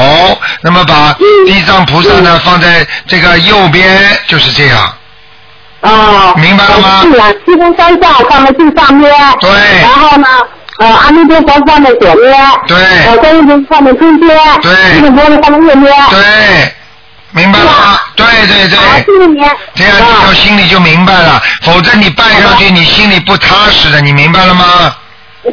[0.62, 1.14] 那么把
[1.46, 4.92] 地藏菩萨呢放在这个右边，就是这样。
[5.80, 6.34] 哦。
[6.36, 9.10] 明白了吗是啊，西方三藏放在最上面。
[9.40, 9.50] 对
[9.82, 10.26] 然后呢，
[10.78, 12.34] 呃，阿弥陀佛放在左边。
[12.66, 12.76] 对
[13.06, 14.28] 呃，观音菩萨放在中间。
[14.62, 15.92] 对地藏菩萨放在右边。
[16.10, 16.74] 对，
[17.36, 18.00] 明白了吗？
[18.16, 18.78] 对对对。
[19.74, 24.96] 这样你就心里就明白了，否则你拜上去你心里不踏实的，你明白了吗？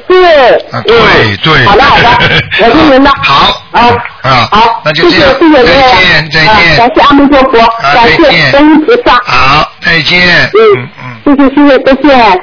[0.07, 0.55] 对。
[0.71, 1.65] 啊，对对。
[1.65, 2.07] 好的好的，
[2.63, 3.11] 我听您的。
[3.21, 3.61] 好。
[3.71, 3.81] 啊
[4.21, 6.79] 啊，好，那就这样，再见再见。
[6.79, 9.19] 啊感谢阿弥陀佛，啊感谢再见观音菩萨。
[9.25, 10.49] 好，再见。
[10.53, 11.03] 嗯嗯。
[11.25, 12.41] 谢谢谢谢，再见。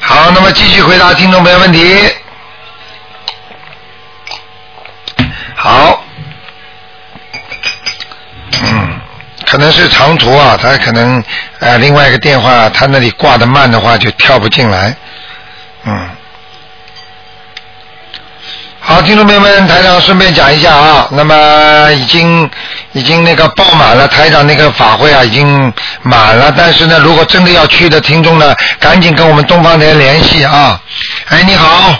[0.00, 1.96] 好，那么继续回答听众朋友问题。
[5.54, 6.03] 好。
[8.62, 9.00] 嗯，
[9.46, 11.22] 可能是长途啊，他可能
[11.60, 14.94] 呃另外一个电话，他那里挂的慢的话就跳不进来。
[15.84, 16.08] 嗯。
[18.86, 22.50] 好，听众朋友们，台长顺便讲一下啊，那么已经
[22.92, 30.78] 已经那个爆满了，台长那个法会啊已经满了，但是呢，如果真的要去的听众呢，赶紧跟我们东方台联系啊。
[31.30, 31.98] 哎，你好，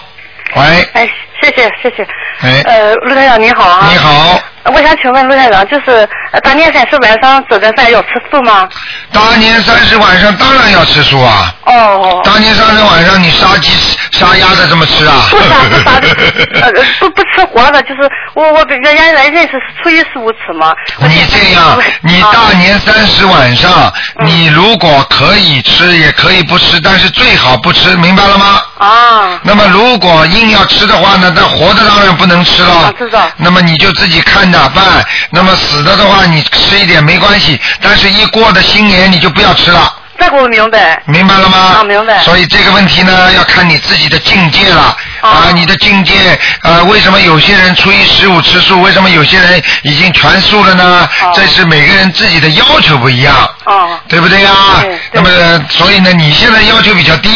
[0.57, 0.63] 喂，
[0.93, 1.09] 哎，
[1.41, 2.07] 谢谢谢谢。
[2.43, 3.89] 哎呃，陆台长你好啊。
[3.91, 3.97] 你。
[3.97, 6.07] 好，我想请问陆台长，就是呃
[6.43, 8.69] 大年三十晚上吃顿饭要吃素吗？
[9.13, 11.55] 大年三十晚上当然要吃素啊。
[11.67, 12.21] 哦。
[12.25, 13.71] 大年三十晚上你杀鸡
[14.11, 15.27] 杀鸭的这么吃啊？
[15.31, 16.09] 不杀不杀的，
[16.61, 20.75] 呃不不吃活的，就是我我人家来认识是初一十五吃嘛。
[21.09, 28.63] 你这样，你大年三十晚上，嗯你如果可以吃，也可以不吃，但是最好不吃，明白了吗？
[28.79, 29.41] 啊。
[29.43, 32.75] 那么如果硬要吃的话呢，那活的当然不能吃了。
[32.75, 34.85] 啊知道那么你就自己看着办。
[35.31, 39.93] 那么死的的话，你吃一点没关系，但是一过的新年你就不要吃了。
[40.17, 41.03] 这个我明白。
[41.07, 41.59] 明白了吗？
[41.81, 44.97] 啊明白所以这个问题呢，要看你自己的境界了。
[45.21, 51.09] 啊，你的境界，呃，为什么有些人初一十五吃素，为什么有些人已经全素了呢？
[51.35, 53.35] 这是每个人自己的要求不一样。
[53.65, 53.99] 哦。
[54.09, 54.51] 对不对呀？
[54.83, 57.31] 对那么，所以呢，你现在要求比较低，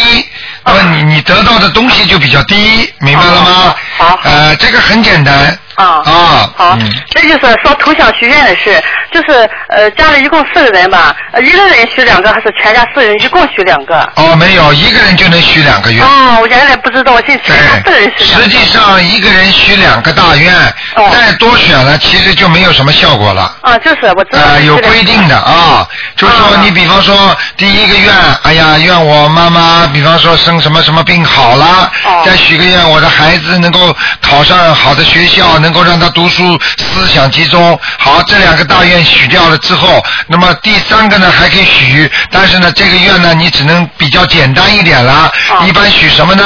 [0.69, 3.75] 那么你你得到的东西就比较低，明白了吗？
[3.97, 4.19] 好。
[4.23, 5.35] 呃，这个很简单。
[5.75, 6.03] 啊。
[6.05, 6.51] 啊。
[6.57, 14.01] 好嗯，这就是说头香许愿的事，就是呃家里一共四个人吧，呃一个人许两个，还是全家四人一共许两个？
[14.17, 16.05] 哦，没有，一个人就能许两个愿。
[16.05, 18.25] 哦，我原来不知道，我现在全家四人，许。
[18.25, 20.53] 实际上一个人许两个大愿，
[20.97, 23.57] 哦再多选了，其实就没有什么效果了。
[23.63, 24.41] 啊，就是我知道。
[24.45, 37.79] 呃，有规定的啊，就是说啊你比方说第一个愿，哎呀，愿我妈妈，比方说生什么什么病好了，哦再许个愿，我的孩子能够考上好的学校，能够让他读书思想集中。
[37.99, 45.31] 好，这两个大愿许掉了之后，那么第三个呢还可以许，但是呢这个愿呢你只能比较简单一点了。
[45.51, 46.45] 哦一般许什么呢？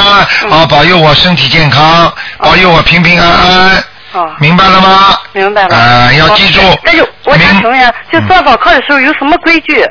[0.50, 3.84] 啊，保佑我身体健康，保佑我平平安安。
[4.12, 5.16] 哦，明白了吗？
[5.32, 5.76] 明白了。
[5.76, 9.86] 啊要记住哦但是我想明请问一下，就做早课的时候有什么规矩？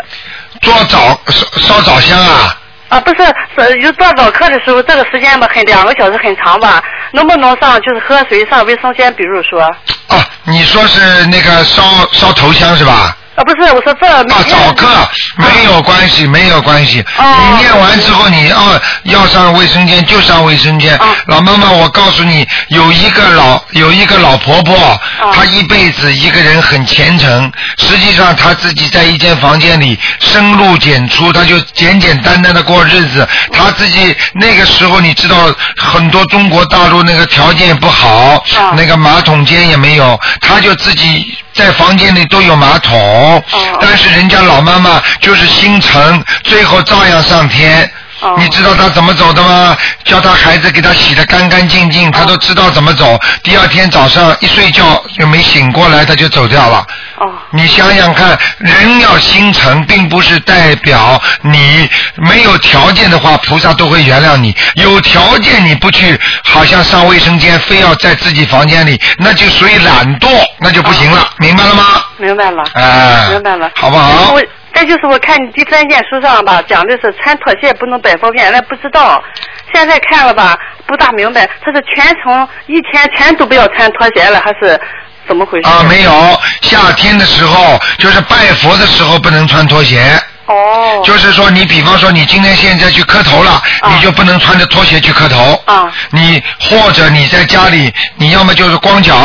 [0.62, 2.56] 做早烧烧早香啊。
[2.92, 3.24] 啊，不是，
[3.58, 9.14] 是有做早课的时候，这个时间吧，很两个小时很长吧，能不能上就是喝水上卫生间？
[9.14, 9.62] 比如说，
[10.08, 13.16] 啊，你说是那个烧烧头香是吧？
[13.34, 14.86] 啊，不是，我说这啊，早课
[15.38, 17.00] 没有关系，没有关系。
[17.18, 20.94] 哦你念完之后，你哦要上卫生间就上卫生间。
[20.98, 33.28] 哦老妈妈，我告诉你，有一个老有一个老婆婆，哦她一辈子一个人很虔诚，实际上他自己在一间房间里深入简出，他就简简单单的过日子。
[33.52, 43.44] 他自己那个时候，你知道很多中国大陆那个条件不好，哦那个马桶间也没有，他就自己在房间里都有马桶，
[43.80, 47.92] 但是人家老妈妈就是心诚，最后照样上天。
[48.22, 49.76] 哦你知道他怎么走的吗？
[50.06, 53.20] 叫他孩子给他洗的干干净净，他都知道怎么走。
[53.44, 56.86] 第二天早上一睡觉就没醒过来，他就走掉了。
[57.18, 64.56] 哦你想想看，人要心诚，并不是代表你没有条件的话，菩萨都会原谅你。
[64.76, 70.28] 有条件你不去，好像上卫生间，非要在自己房间里，那就属于懒惰，
[70.60, 71.84] 那就不行了，明白了吗？
[72.18, 74.42] 明白了，哎，明白了，好不好我？
[74.74, 79.22] 再就是我看你第三件书上吧，讲的是穿拖鞋不能摆方便，原来不知道，
[79.74, 84.80] 现在看了吧，不大明白，他是全程一天全都不要穿拖鞋了，还是
[85.28, 85.70] 怎么回事？
[85.70, 86.12] 啊，没有，
[86.62, 90.02] 夏天的时候就是拜佛的时候不能穿拖鞋。
[90.46, 91.02] 哦。
[91.06, 95.62] 就是说，你比方说，你今天现在去磕头了，你就不能穿着拖鞋去磕头。
[95.66, 95.92] 啊。
[96.10, 99.16] 你或者你在家里，你要么就是光脚，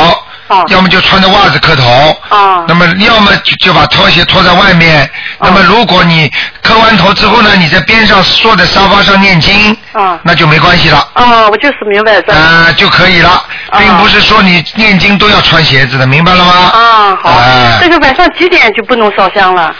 [0.49, 2.17] 啊要么就穿着袜子磕头。
[2.29, 2.65] 啊。
[2.69, 5.09] 那么要么就就把拖鞋拖在外面。
[5.41, 6.31] 那么如果你
[6.63, 10.19] 磕完头之后呢，你在边上坐在沙发上念经，啊。
[10.23, 10.99] 那就没关系了。
[11.15, 12.33] 啊，我就是明白这。
[12.33, 13.43] 啊、就可以了，
[13.79, 16.53] 并不是说你念经都要穿鞋子的，明白了吗？
[16.53, 17.79] 啊，好哎。
[17.81, 19.75] 这个晚上几点就不能烧香了？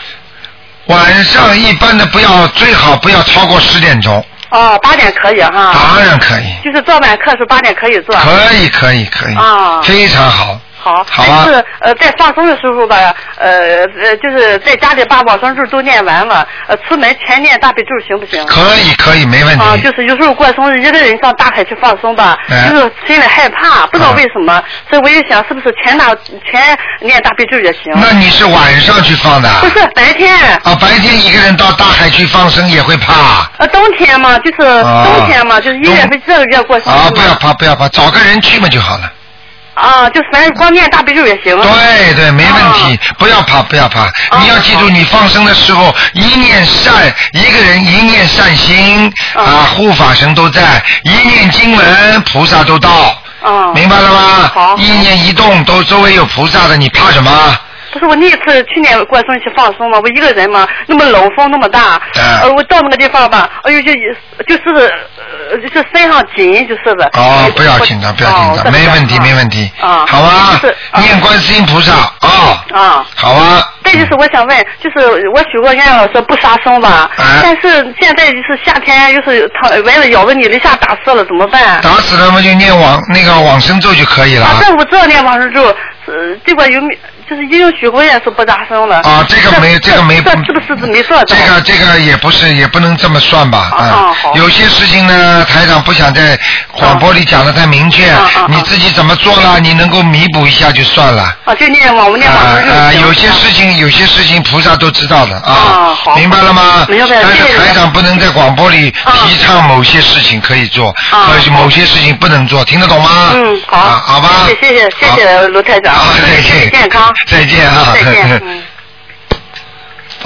[0.87, 4.25] 晚上一般的不要，最好不要超过十点钟。
[4.49, 5.73] 哦，八点可以哈。
[5.73, 8.15] 当然可以，就是做晚课是八点可以做。
[8.15, 9.35] 可以，可以，可以。
[9.35, 10.59] 啊非常好。
[10.87, 18.43] 好，好啊但是呃，在放松的时候吧，呃呃，就是在家里把往生咒都念完了，呃，出门全念大悲咒行不行？
[18.45, 19.63] 可以，可以，没问题。
[19.63, 27.91] 啊，就是有时候过生日，一个人上大海去放松吧，哎就是心里害怕，不知道为什么，所以我就想是不是全大全念大悲咒也行？
[27.95, 29.49] 那你是晚上去放的？
[29.61, 30.33] 不是白天。
[30.63, 33.49] 啊，白天一个人到大海去放生也会怕。
[33.57, 37.11] 呃，冬天嘛，就是啊冬天嘛，就是一月份这个月过生日啊，嘛。
[37.11, 39.11] 不要怕，不要怕，找个人去嘛就好了。
[39.77, 41.55] 啊，就是反正光念大悲咒也行。
[41.55, 44.09] 对对，没问题，哦不要怕，不要怕。
[44.39, 50.61] 你要记住，你放生的时候，一念善，一个人一念善心哦啊，护法神都在；
[51.03, 53.21] 一念经文，菩萨都到。
[53.45, 54.51] 嗯，明白了吗？
[54.53, 57.31] 好一念一动，都周围有菩萨的，你怕什么？
[57.97, 63.91] 不是我那次去年过生日去放松嘛，我一个人嘛，那么冷风那么大，嗯呃，我到那个地方吧，哎呦就
[64.45, 64.93] 就是
[65.49, 67.09] 呃就是身上紧，就是的。
[67.13, 69.69] 哦，不要紧张，不要紧张，哦没问题，没问题。
[69.81, 70.59] 啊，好啊
[70.99, 73.05] 念观世音菩萨啊，啊。
[73.15, 73.63] 好啊。
[73.83, 81.81] 再就是我想问，就是我许过愿了说不杀生吧，哎但是现在就是夏天，又是它蚊子咬着你了一下打死了，怎么办？
[81.81, 84.45] 打死了嘛就念往那个往生咒就可以了。
[84.45, 85.63] 啊，这我知道念往生咒，
[86.05, 86.97] 呃，这个有没
[87.29, 89.01] 就是已经许过愿是不杀生了。
[89.01, 91.25] 啊，这个没， 这个没，这是不是没做到？
[91.25, 96.39] 这个这个也不是，也不能这么算吧，啊有些事情呢，台长不想在
[96.71, 101.35] 广播里讲的太明确啊啊啊，你自己怎么做了，你能够弥补一下就算了。
[101.45, 106.85] 啊，就念往我念往生咒啊啊，有些事情，有些事情菩萨都知道的啊明白了吗？
[106.87, 106.97] 但
[107.35, 113.31] 是台长不能在广播里啊提倡某些事情可以做，啊和某些事情不能做，听得懂吗？
[113.33, 114.29] 嗯，好，啊好吧。
[114.47, 116.61] 谢谢谢谢谢谢卢台长，好，再身。
[116.61, 117.95] 体健康， 再见啊。
[118.03, 118.63] 再见，嗯。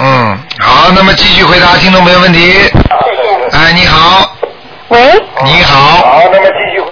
[0.00, 2.54] 嗯，好，那么继续回答听众朋友问题。
[3.52, 4.34] 哎，你好，
[4.88, 4.98] 喂
[5.44, 5.78] 你好。
[5.98, 6.82] 好，那么继续。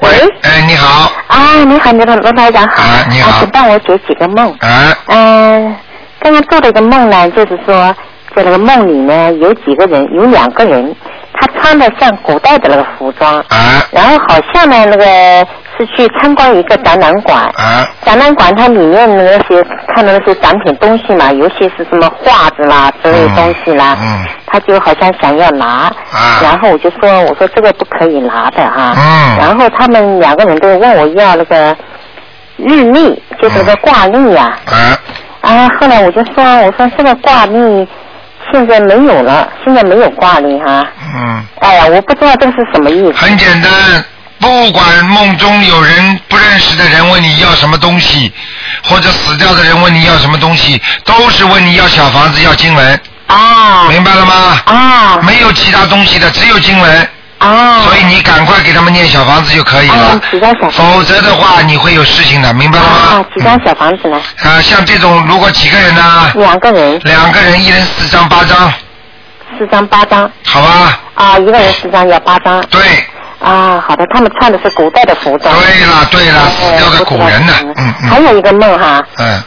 [0.00, 0.10] 喂，
[0.42, 2.82] 哎，你好，啊，你好，罗罗台长好。
[2.82, 4.52] 啊你好请帮我解几个梦。
[4.60, 5.76] 啊，嗯、
[6.20, 7.94] 刚刚做了一个梦呢，就是说，
[8.34, 10.94] 在那个梦里呢，有几个人，有两个人，
[11.32, 17.42] 他穿的像古代的那个服装，啊，然后好像呢，那个是去参观一个展览馆。
[17.56, 19.62] 啊，展览馆它里面的那些
[19.94, 24.26] 看到那些展品东西嘛，尤其是什么画子啦之类东西啦，嗯嗯。
[24.46, 25.66] 他就好像想要拿，
[26.12, 26.40] 啊。
[26.42, 29.36] 然后我就说，我说这个不可以拿的哈、嗯。
[29.38, 31.76] 然后他们两个人都问我要那个
[32.56, 34.96] 日历，就是那个挂历呀、哎，
[35.40, 37.88] 啊，后来我就说，我说这个挂历
[38.52, 43.18] 现在没有了，现在没有挂历哈、嗯，哎呀，我不知道这是什么意思。
[43.18, 43.70] 很简单。
[44.44, 48.30] 不管梦中有人不认识的人问你要什么东西，
[48.86, 54.60] 或者死掉的人问你要什么东西，都是问你要小房子、要经文，啊明白了吗？
[54.66, 57.08] 啊没有其他东西的，只有经文。
[57.38, 57.80] 啊！
[57.84, 64.18] 所以你赶快给他们念小房子就可以了啊，几张小房子否则的话你会有事情的，明白了吗啊吗？，几张小房子呢？
[64.42, 68.72] 啊，像这种如果几个人呢，两个人，两个人一人四张八张，
[69.58, 71.00] 四张八张好吧？
[71.16, 72.80] 啊，一个人四张要八张对，
[73.44, 73.84] 啊。
[73.86, 75.54] 好的，他们穿的是古代的服装。
[75.54, 79.42] 对了对了，哎死掉的古人呢，嗯嗯还有一个梦哈，嗯，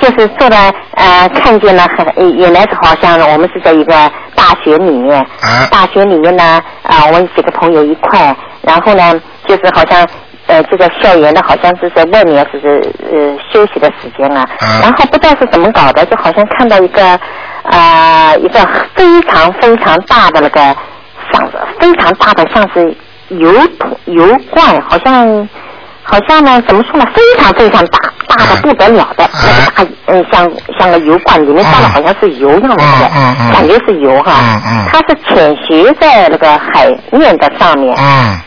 [0.00, 3.92] 就是做了呃，看见了很原来是好像我们是在一个
[4.34, 9.14] 大学里面，啊大学里面呢啊、我们几个朋友一块，然后呢
[9.46, 10.06] 就是好像。
[10.50, 12.82] 呃，这个校园呢，好像是在外面，是
[13.12, 14.40] 呃休息的时间啊。
[14.60, 17.20] 啊然后不知道是怎么搞的，就好像看到一个
[17.64, 18.58] 啊、一个
[18.94, 20.74] 非常非常大的那个
[21.32, 22.94] 像非常大的像是
[23.28, 25.48] 油桶油罐，好像
[26.02, 32.76] 好像呢怎么说呢，非常非常大，大的不得了的、那个大嗯像像个油罐里面装的好像是油一样的。
[32.76, 33.52] 那个，嗯嗯嗯。
[33.52, 34.32] 感觉是油哈。
[34.40, 37.94] 嗯嗯它是潜斜在那个海面的上面。
[37.98, 38.40] 嗯，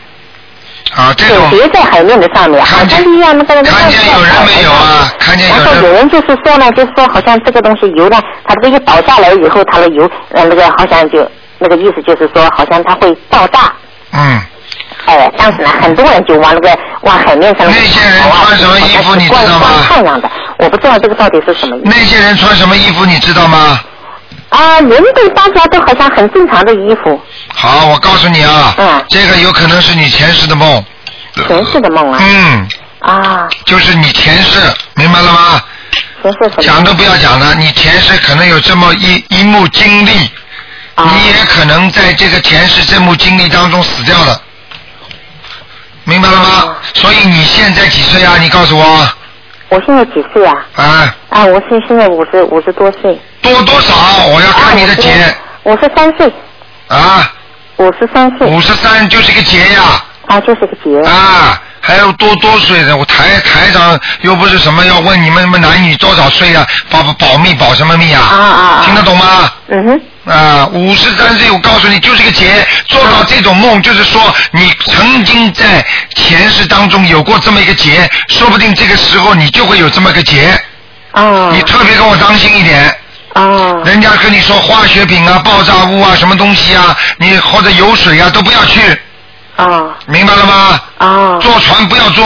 [0.96, 5.08] 啊，这潜种斜在海面的上面，好看见像是像那个那个看见有人没有啊？
[5.20, 5.92] 看见有然后有人。
[5.94, 11.22] 人就是说呢，就是说好像这个东西油呢，它这个一倒下来以后，它的油呃那个好像就
[11.62, 13.72] 那个意思就是说，好像它会爆炸。
[14.12, 14.40] 嗯，
[15.06, 21.92] 哎，当时呢，很多人就往那个往海面上那些人穿什么衣服你知道吗光太阳的，我不知道这个到底是什么意思那。
[22.04, 23.80] 些人穿什么衣服你知道吗？
[24.50, 27.18] 啊，人对大家都好像很正常的衣服，
[27.54, 30.84] 好，我告诉你啊，嗯这个有可能是你前世的梦。
[31.48, 32.18] 前世的梦啊。
[32.20, 32.68] 嗯，
[33.00, 34.60] 啊，就是你前世，
[34.94, 35.62] 明白了吗？
[36.22, 36.62] 前世什么？
[36.62, 40.28] 讲都不要讲了，你前世可能有这么一一幕经历，啊
[41.04, 44.40] 你也可能在这个前世这幕经历当中死掉了，
[46.04, 46.76] 明白了吗哦？
[46.94, 48.36] 所以你现在几岁啊？
[48.40, 49.08] 你告诉我
[49.68, 50.54] 我现在几岁啊？
[50.76, 53.18] 啊，啊，我是现在五十五十多岁。
[53.40, 53.94] 多多少？
[54.26, 55.12] 我要看你的节
[55.62, 56.32] 我是三岁，
[56.88, 57.32] 啊，
[57.76, 58.46] 五十三岁。
[58.46, 61.08] 五十三就是个节呀啊，就是个节。
[61.08, 61.60] 啊。
[61.84, 68.22] 还有多多岁的，我台台长又不是什么要问你们们男女多少岁啊，保保保密保什么密啊？
[68.22, 69.50] 啊啊啊听得懂吗？
[69.68, 70.00] 嗯哼。
[70.24, 72.66] 啊，五十三岁，我告诉你，就是个劫。
[72.86, 80.48] 做到这种梦，就是说你曾经在前世当中有过这么一个劫，说不定这个时候你就会有这么个劫。
[81.10, 81.50] 啊。
[81.50, 82.96] 你特别跟我当心一点。
[83.32, 83.74] 啊。
[83.84, 88.80] 人家跟你说化学品啊、爆炸物啊、什么东西啊，你或者有水啊，都不要去，
[89.56, 89.66] 啊
[90.06, 90.80] 明白了吗？
[90.98, 92.24] 啊坐船不要坐，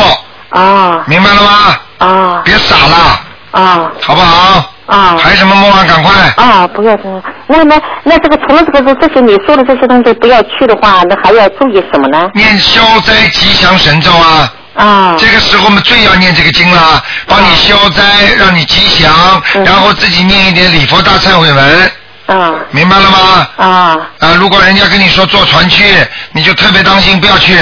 [0.51, 1.79] 啊明白了吗？
[1.99, 3.21] 啊别傻了，
[3.53, 4.71] 啊好不好？
[4.87, 5.85] 啊还有什么梦啊？
[5.85, 6.13] 赶快！
[6.37, 6.67] 啊！
[6.69, 7.23] 不要不要。
[7.49, 12.31] 那那那这个除了这个这些你说的这些东西不要去的话，那还要注意什么呢？
[12.35, 14.53] 念消灾吉祥神咒啊！
[14.77, 18.03] 啊这个时候我们最要念这个经了，帮你消灾，
[18.39, 21.91] 让你吉祥，嗯然后自己念一点礼佛大忏悔文，
[22.27, 23.49] 啊明白了吗？
[23.57, 23.67] 啊
[24.21, 25.85] 啊，如果人家跟你说坐船去，
[26.33, 27.59] 你就特别当心，不要去，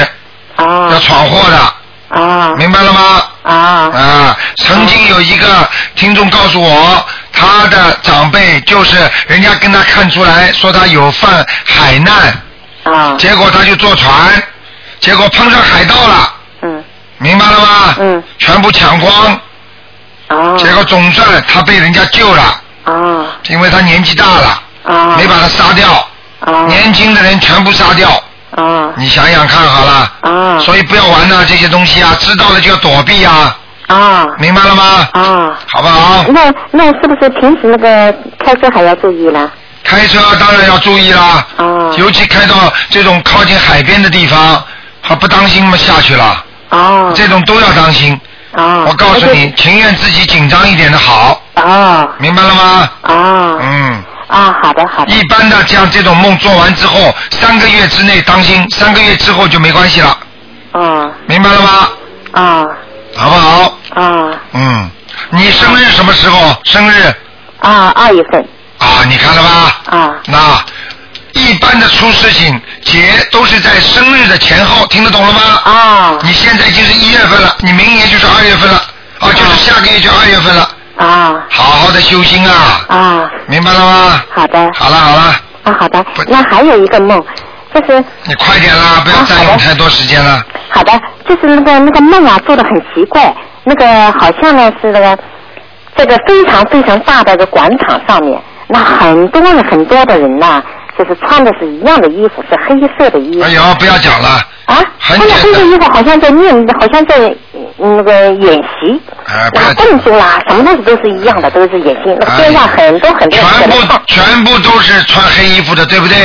[0.57, 3.23] 啊要啊闯祸的，啊明白了吗？
[3.45, 3.91] 啊。
[3.95, 8.97] 啊，曾经有一个听众告诉我，他的长辈就是
[9.29, 12.43] 人家跟他看出来说他有犯海难，
[12.83, 13.15] 啊。
[13.19, 14.43] 结果他就坐船，
[15.01, 16.85] 结果碰上海盗了，嗯。
[17.19, 17.95] 明白了吗？
[17.99, 18.23] 嗯。
[18.39, 19.41] 全部抢光，
[20.29, 20.57] 啊。
[20.59, 22.43] 结果总算他被人家救了，
[22.85, 23.27] 啊。
[23.49, 25.17] 因为他年纪大了，啊。
[25.17, 26.09] 没把他杀掉，
[26.41, 26.67] 啊。
[26.67, 28.24] 年轻的人全部杀掉，
[28.57, 30.13] 啊你想想看好了。
[30.21, 33.57] 啊所以不要玩呐、这些东西啊，知道了就要躲避啊，
[33.89, 35.09] 啊明白了吗？
[35.13, 35.59] 啊！
[35.73, 36.25] 好不好？
[36.29, 39.51] 那那是不是平时那个开车还要注意了？
[39.83, 44.63] 开车当然要注意啦，啊尤其开到这种靠近海边的地方，
[45.03, 48.19] 还不当心嘛下去了，啊这种都要当心。
[48.57, 48.85] 啊！
[48.87, 52.89] 我告诉你，情愿自己紧张一点的好，啊明白了吗？
[53.03, 54.57] 啊嗯，啊！
[54.63, 60.17] 好的好的一般的像这种梦做完之后，三个月之内当心，三个月之后就没关系了，
[60.73, 61.89] 啊明白了吗？
[62.33, 62.67] 啊
[63.17, 63.79] 好不好？
[63.95, 64.91] 啊嗯，
[65.31, 66.57] 你生日什么时候？
[66.65, 67.15] 生日
[67.61, 67.93] 啊！
[67.95, 68.41] 二月份
[68.79, 69.81] 啊，你看了吧？
[69.87, 70.65] 啊那
[71.41, 75.41] 一般的出事情节都是在生日的前后，听得懂了吗？
[75.65, 78.77] 啊你现在已经是一月份了，你明年就是二月份了，
[79.21, 83.31] 啊，就是下个月就二月份了，啊好好的修心啊，啊！
[83.47, 84.23] 明白了吗？
[84.35, 85.23] 好的好了好了，
[85.65, 86.05] 啊好的。
[86.29, 87.23] 那还有一个梦，
[87.75, 90.43] 就是你快点啦，不要占用太多时间了。
[90.71, 90.93] 好的，
[91.29, 93.35] 就是那个那个梦啊，做的很奇怪，
[93.65, 95.19] 那个好像呢是那个
[95.97, 100.63] 这个非常非常大的一个广场上面，那很多很多的人呐、
[100.99, 103.45] 就是穿的是一样的衣服，是黑色的衣服。
[103.45, 104.29] 哎呦，不要讲了，
[104.67, 107.35] 啊，穿的黑色衣服好像在念，好像在
[107.79, 112.03] 嗯那个演习，哎不要那动作啦，什么东西都是一样的，都是演戏。
[112.07, 113.77] 那个边上很多很多全部。
[114.07, 116.17] 全部都是穿黑衣服的，对不对？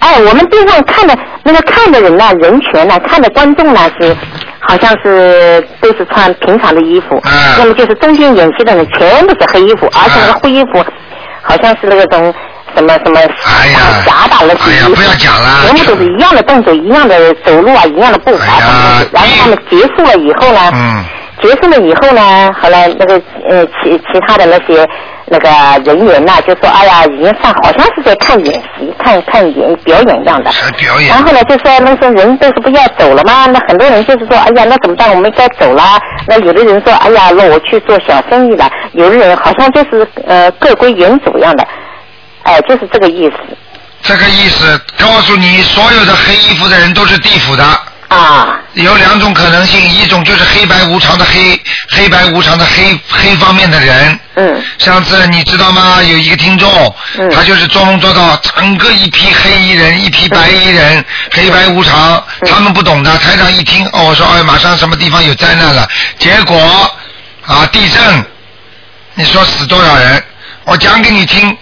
[0.00, 4.16] 哎，我们边上看的那个看的人呢，人群呢，看的观众呢是，
[4.60, 10.84] 好像是都是穿平常的衣服，嗯那么就是中间演戏的人全部是黑衣服，而且那个灰衣服
[11.42, 12.32] 好像是那个种
[12.76, 18.46] 什么什么哎呀夹打了哎呀衣服，不要讲了全部都是一样的动作，一样的走路啊，一样的步伐
[19.12, 21.04] 然后他们结束了以后呢，嗯，
[21.42, 24.86] 结束了以后呢，后来那个呃其其他的那些
[25.30, 25.48] 那个
[25.84, 30.50] 人员呐，就说哎呀，已经上好像是在看演习，看看演表演一样的。
[30.50, 31.22] 还表演然。
[31.22, 33.46] 后呢，就说那些人都是不要走了吗？
[33.46, 35.10] 那很多人就是说，哎呀，那怎么办？
[35.10, 35.82] 我们该走了。
[36.26, 38.70] 那有的人说，哎呀，那我去做小生意了。
[38.92, 41.66] 有的人好像就是呃各归原主一样的，
[42.48, 43.36] 哎、就是这个意思
[44.02, 47.64] 这个意思告诉你，所有的黑衣服的人都是地府的。
[48.08, 54.18] 啊有两种可能性，一种就是黑白无常的黑，黑白无常的黑黑方面的人。
[54.36, 56.02] 嗯上次你知道吗？
[56.02, 63.18] 有一个听众，嗯他就是做梦做到整个一批黑衣人，一批白衣人，黑白无常，嗯他们不懂的。
[63.18, 65.86] 台长一听，哦，我说，哎，马上什么地方有灾难了，
[66.18, 66.56] 结果
[67.46, 68.24] 啊，地震，
[69.16, 70.22] 你说死多少人？
[70.64, 71.56] 我讲给你听，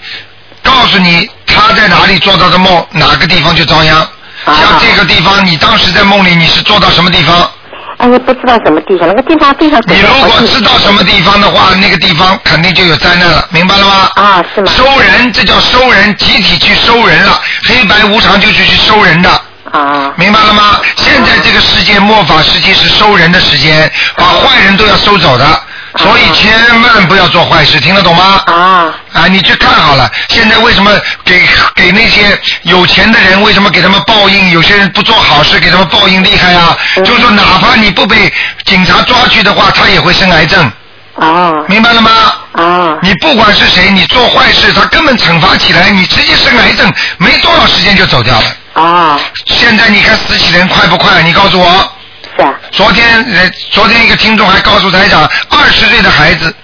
[0.76, 3.96] 告诉你他在哪里做到的梦，哪个地方就遭殃。
[4.44, 7.50] 啊像这个地方，你当时在梦里你是做到什么地方？
[7.96, 14.10] 哎呀，不知道什么地方，那个地方非常你如果知道什么地方的话，那个地方肯定就有灾难了，明白了吗？
[14.16, 14.70] 啊是吗？
[14.76, 17.40] 收人，这叫收人，集体去收人了。
[17.64, 19.30] 黑白无常就是去收人的，
[19.72, 20.78] 啊明白了吗？
[20.96, 25.60] 现在这个世界末法时期是收人的时间，把坏人都要收走的，
[25.98, 28.42] 所以千万不要做坏事，听得懂吗？
[28.46, 30.90] 啊啊，你去看好了，现在为什么
[31.24, 31.42] 给
[31.74, 34.50] 给那些有钱的人，为什么给他们报应？
[34.50, 36.76] 有些人不做好事，给他们报应厉害啊！
[36.96, 38.32] 嗯就是说，哪怕你不被
[38.64, 40.70] 警察抓去的话，他也会生癌症，
[41.18, 42.10] 啊明白了吗？
[42.52, 48.46] 啊你不管是谁，你做坏事，他根本惩罚起来，你直接生癌症，没多少时间就走掉了。
[48.74, 51.22] 啊现在你看死起人快不快？
[51.22, 51.92] 你告诉我，
[52.36, 56.54] 是啊昨天呃，昨天一个听众还告诉台长，二十岁的孩子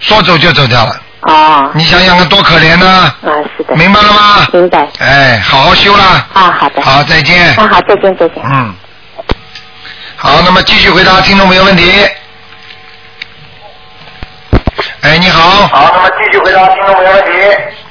[0.00, 3.14] 说走就走掉了，啊你想想看多可怜呢、啊
[3.56, 4.46] 是的，明白了吗？
[4.52, 6.26] 明白哎，好好修啦。
[6.32, 7.54] 啊好的好，再见。
[7.56, 8.42] 啊好再见再见。
[8.44, 8.74] 嗯。
[10.16, 12.06] 好，那么继续回答听众朋友问题。
[15.02, 15.66] 哎，你好。
[15.66, 17.30] 好，那么继续回答听众朋友问题。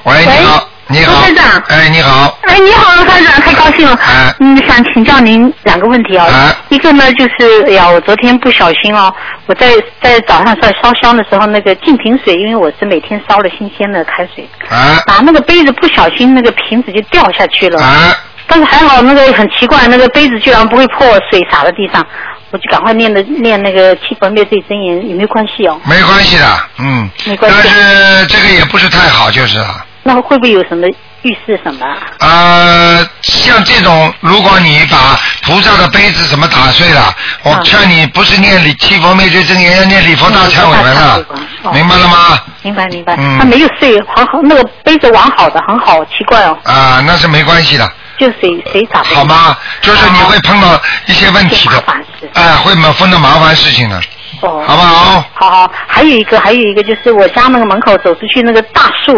[0.03, 0.64] 喂，你好。
[0.87, 3.97] 你好卢台长，哎，你好，哎，你好，卢台长，太高兴了。
[4.03, 6.27] 哎嗯，想请教您两个问题啊。
[6.29, 9.11] 哎一个呢，就是哎呀，我昨天不小心哦，
[9.47, 9.71] 我在
[10.01, 17.81] 在早上在烧香的时候，那个净瓶水，因为我是每天烧了新鲜的开水，啊拿那个杯子不小心那个瓶子就掉下去了。
[17.81, 18.15] 啊，
[18.45, 22.05] 但是还好，那个很奇怪，那个杯子居然不会破，水洒在地上，
[22.51, 25.81] 我就赶快念的念那个七佛灭罪真言，有没有关系哦？
[25.85, 26.45] 没关系的，
[26.77, 29.84] 嗯，没关系但是这个也不是太好，就是了。
[30.07, 30.87] 那会不会有什么
[31.23, 31.85] 预示什么？
[31.85, 31.97] 啊？
[32.19, 41.25] 呃，像这种，如果你把菩萨的杯子什么打碎了，我啊劝你不是念礼七佛灭罪真言，要念礼佛大忏悔文了。
[41.73, 42.39] 明白了吗？
[42.61, 43.39] 明白明白，嗯。
[43.39, 49.01] 它没有碎，很好，那个杯子完好的，很好，奇怪哦，啊，那是没关系的，就谁谁打。
[49.03, 49.57] 好吗？
[49.81, 51.77] 就是你会碰到一些问题的。
[51.77, 53.99] 麻烦事，哎，会碰到麻烦事情的，
[54.41, 55.23] 哦，好不好？
[55.33, 59.13] 好好，还有一个，还有一个就是我家那个门口走出去那个大树，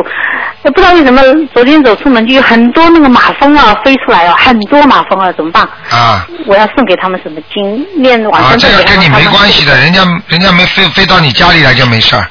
[0.63, 1.21] 也不知道为什么
[1.53, 5.67] 昨天走出门就有很多那个马蜂啊飞出来哦，很多马蜂啊，怎么办？
[5.91, 7.85] 啊我要送给他们什么经？
[8.01, 12.27] 念往啊，生咒这个跟你没关系的，人家人家没飞飞到你家里来就没事儿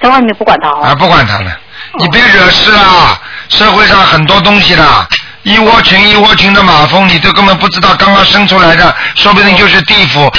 [0.00, 0.82] 在外面不管他哦。
[0.82, 1.50] 啊，不管他了，
[1.98, 3.18] 你别惹事啦。
[3.48, 5.08] 社会上很多东西啦，
[5.48, 10.30] 一窝群一窝群的马蜂，你都根本不知道刚刚生出来的，说不定就是地府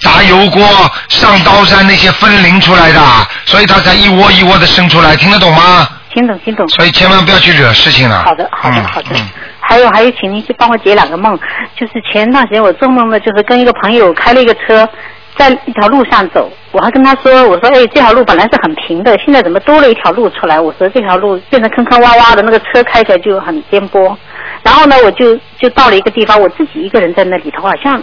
[0.00, 0.62] 砸油锅、
[1.08, 3.00] 上刀山那些分灵出来的，
[3.46, 5.88] 所以它才一窝一窝的生出来，听得懂吗？
[6.12, 6.66] 听懂听懂。
[6.68, 8.24] 所以千万不要去惹事情了。
[8.24, 9.28] 好的，好的，嗯好的嗯。
[9.60, 11.38] 还有还有，请您去帮我解两个梦。
[11.78, 14.88] 就是前段时间我做梦呢，就是跟一个朋友开了一个车，
[15.36, 20.60] 在一条路上走，我还跟他说，我说，哎，这条路本来是很平的，现在怎么多了一条路出来？
[20.60, 24.14] 我说这条路变成坑坑洼洼的，那个车开起来就很颠簸。
[24.62, 28.02] 然后呢，我就就到了一个地方，我自己一个人在那里头，好像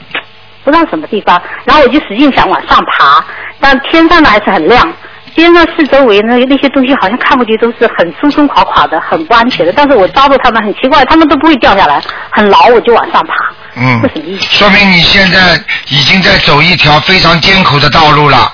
[0.64, 3.24] 不知道什么地方，然后我就使劲想往上爬，
[3.60, 4.92] 但天上呢还是很亮。
[5.38, 9.72] 边上四周围那那些东西好像看过去都是很松松垮垮的，很不安全的。
[9.72, 13.34] 但是我抓住它们很奇怪，它们都不会掉下来，很牢，我就往上爬。
[13.76, 14.46] 嗯这什么意思？
[14.58, 18.52] 说明你现在已经在走一条非常艰苦的道路了。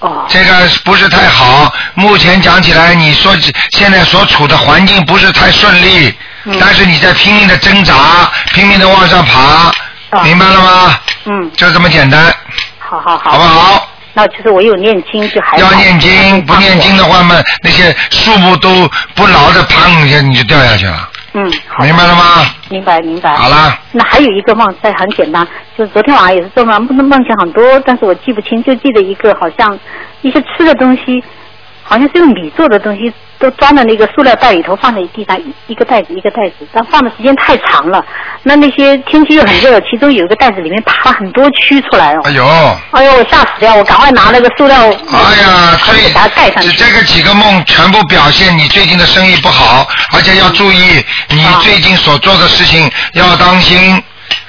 [0.00, 0.52] 哦，这个
[0.84, 1.72] 不是太好。
[1.94, 3.34] 目前讲起来，你说
[3.70, 6.14] 现在所处的环境不是太顺利，
[6.44, 9.72] 嗯但是你在拼命的挣扎，拼命的往上爬，
[10.10, 10.98] 啊明白了吗？
[11.24, 12.32] 嗯，就这么简单，
[12.78, 13.30] 好好好。
[13.30, 13.85] 好不好？
[14.16, 18.68] 那就是我有念经就还好要念经，不念经的话嘛，那些树木都
[19.14, 22.46] 不牢的，砰一下你就掉下去了，嗯，好，明白了吗？
[22.70, 23.36] 明白明白。
[23.36, 25.46] 好了，那还有一个梦，这很简单，
[25.76, 29.78] 就是昨天晚上也是做梦，梦梦见很多，但是我记不清，就记得一个好像
[30.22, 31.22] 一些吃的东西，
[31.82, 38.04] 好像是用米做的东西，都装在那个塑料袋里头，放在地上一一个袋子一个袋子，但放的时间太长了，
[38.42, 42.20] 那那些天气又很热，其中有一个袋子里面爬了很多蛆出来哦。
[42.24, 42.44] 哎呦。
[42.92, 43.74] 哎呦，我吓死掉！
[43.74, 46.70] 我赶快拿那个塑料，哎呀，所以把它盖上去。
[46.72, 54.02] 这个几个梦全部表现你最近的生意不好，而且要注意你啊最近所做的事情要当心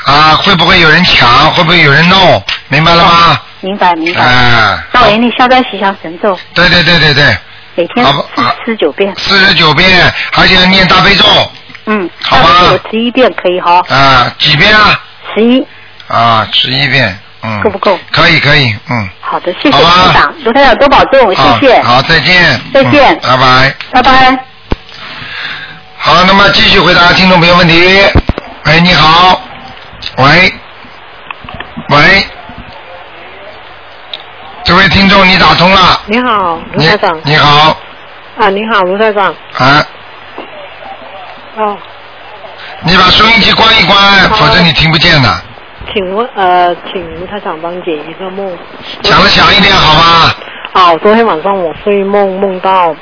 [0.06, 3.40] 啊，会不会有人抢，会不会有人弄，明白了吗？
[3.60, 4.22] 明白明白。
[4.22, 7.38] 哎，那我给你消灾吉祥神咒，对对对对对，
[7.78, 8.03] 每天
[8.65, 9.13] 四十九遍。
[9.17, 11.23] 四十九遍，而且要念大悲咒
[11.86, 14.99] 嗯，好吧有十一遍可以哈，啊，几遍啊？
[15.36, 15.65] 十一
[16.07, 17.97] 啊，十一遍，嗯，够不够？
[18.11, 23.75] 可以可以，嗯，好的，谢谢好吧台长，卢台长多保重，谢谢，好，再见，再见嗯拜拜。
[23.91, 24.45] 拜拜。
[25.99, 28.01] 好，那么继续回答听众朋友问题。
[28.65, 29.39] 喂，你好，
[30.17, 30.53] 喂，
[31.89, 32.28] 喂，
[34.68, 37.18] 这位听众你打通了，你好，卢你台长。
[37.24, 37.78] 你好，
[38.38, 39.34] 啊，你好，卢台长。
[39.53, 39.86] 啊，
[41.55, 41.78] 哦，
[42.82, 43.97] 你把收音机关一关，
[44.30, 45.30] 好否则你听不见的。
[45.93, 48.45] 请问呃，请卢台长帮解一个梦。
[49.03, 50.34] 讲的响一点好吗？
[50.74, 52.93] 啊，昨天晚上我睡梦梦到，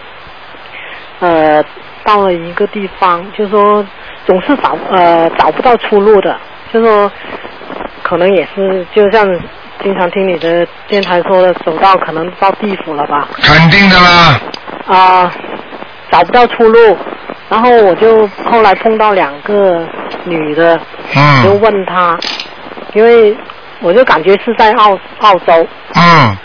[1.20, 1.64] 呃，
[2.04, 3.84] 到了一个地方，就是说
[4.28, 6.40] 总是找呃找不到出路的，
[6.72, 7.12] 就是说
[8.04, 9.28] 可能也是就像
[9.84, 13.28] 经常听你的电台说的，走到可能到地府了吧。
[13.42, 14.40] 肯定的啦，
[14.88, 15.32] 啊、
[16.10, 16.98] 找不到出路，
[17.50, 19.86] 然后我就后来碰到两个
[20.24, 20.78] 女的，
[21.44, 22.18] 就嗯问她，
[22.94, 23.36] 因为
[23.82, 26.38] 我就感觉是在澳澳洲，嗯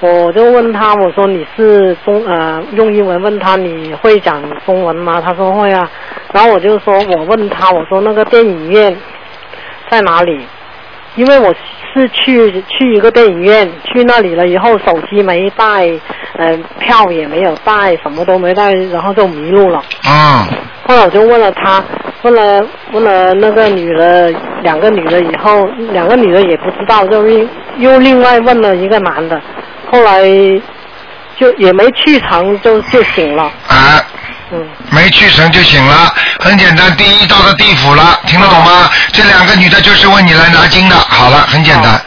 [0.00, 5.20] 我就问她，我说你是中呃用英文问她你会讲中文吗？
[5.24, 5.88] 她说会啊，
[6.32, 8.96] 然后我就说我问她，我说那个电影院
[9.90, 10.44] 在哪里？
[11.16, 11.52] 因为我
[11.92, 15.88] 是去去一个电影院，去那里了以后手机没带，
[16.36, 19.82] 呃票也没有带，什么都没带，然后就迷路了。
[20.06, 20.46] 嗯
[20.86, 21.84] 后来我就问了他，
[22.22, 24.32] 问了问了那个女的，
[24.62, 29.40] 两个女的以后，两个女的也不知道，就另又另外问了一个男的，
[29.88, 30.24] 后来
[31.36, 33.44] 就也没去成就就醒了。
[33.68, 34.02] 啊
[34.52, 34.68] 嗯。
[34.90, 38.90] 没去成就行了，很简单，第一到了地府了，听得懂吗？
[39.12, 42.00] 这两个女的就是为你来拿经的，好了，很简单，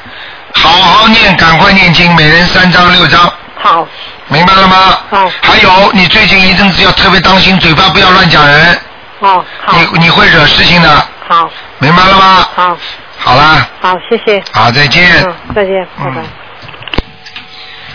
[0.54, 3.88] 好好念，赶快念经，每人三张六张，好，
[4.28, 5.00] 明白了吗？
[5.10, 5.32] 好。
[5.42, 8.80] 还有，你最近一阵子要特别当心，嘴巴不要乱讲人，
[9.20, 12.48] 哦，好，你你会惹事情的，好，明白了吗？
[12.56, 12.78] 好，
[13.18, 14.44] 好啦，好，谢谢。
[14.52, 15.24] 好，再见。
[15.24, 16.22] 嗯，再见，拜拜。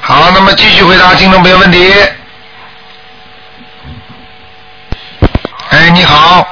[0.00, 1.92] 好，那么继续回答听众朋友问题。
[5.70, 6.46] 哎，你好，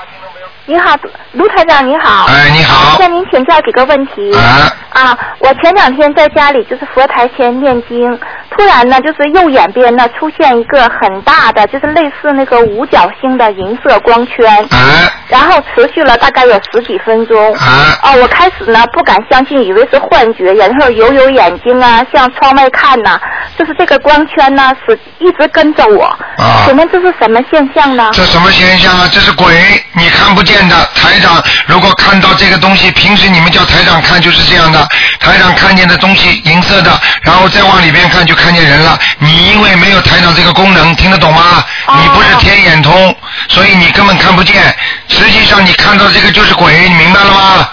[0.67, 0.97] 你好，
[1.33, 2.27] 卢台长，你好。
[2.27, 4.35] 哎你好向您请教几个问题。
[4.35, 4.71] 啊。
[4.91, 8.19] 啊，我前两天在家里就是佛台前念经，
[8.57, 14.47] 突然呢，就是右眼边呢出现一个很大的，就是类似那个五角星的银色光圈。
[14.71, 15.13] 啊。
[15.29, 17.55] 然后持续了大概有十几分钟。
[17.55, 17.99] 啊。
[18.03, 23.21] 哦，我开始呢不敢相信，以为是幻觉，然后揉揉眼睛啊，向窗外看呐、
[23.59, 26.05] 就是这个光圈呢是一直跟着我。
[26.39, 28.11] 啊请问这是什么现象呢？
[28.13, 29.09] 这什么现象啊？
[29.13, 29.55] 这是鬼，
[29.93, 30.77] 你看不见的。
[30.95, 34.87] 台长如果看到这个东西，平时你们叫台长看就是这样的，
[35.21, 36.91] 台长看见的东西银色的，
[37.23, 38.99] 然后再往里边看就看见人了。
[39.19, 41.65] 你因为没有台长这个功能，听得懂吗？
[42.03, 43.15] 你不是天眼通，
[43.49, 44.75] 所以你根本看不见。
[45.09, 47.69] 实际上你看到这个就是鬼，你明白了吗？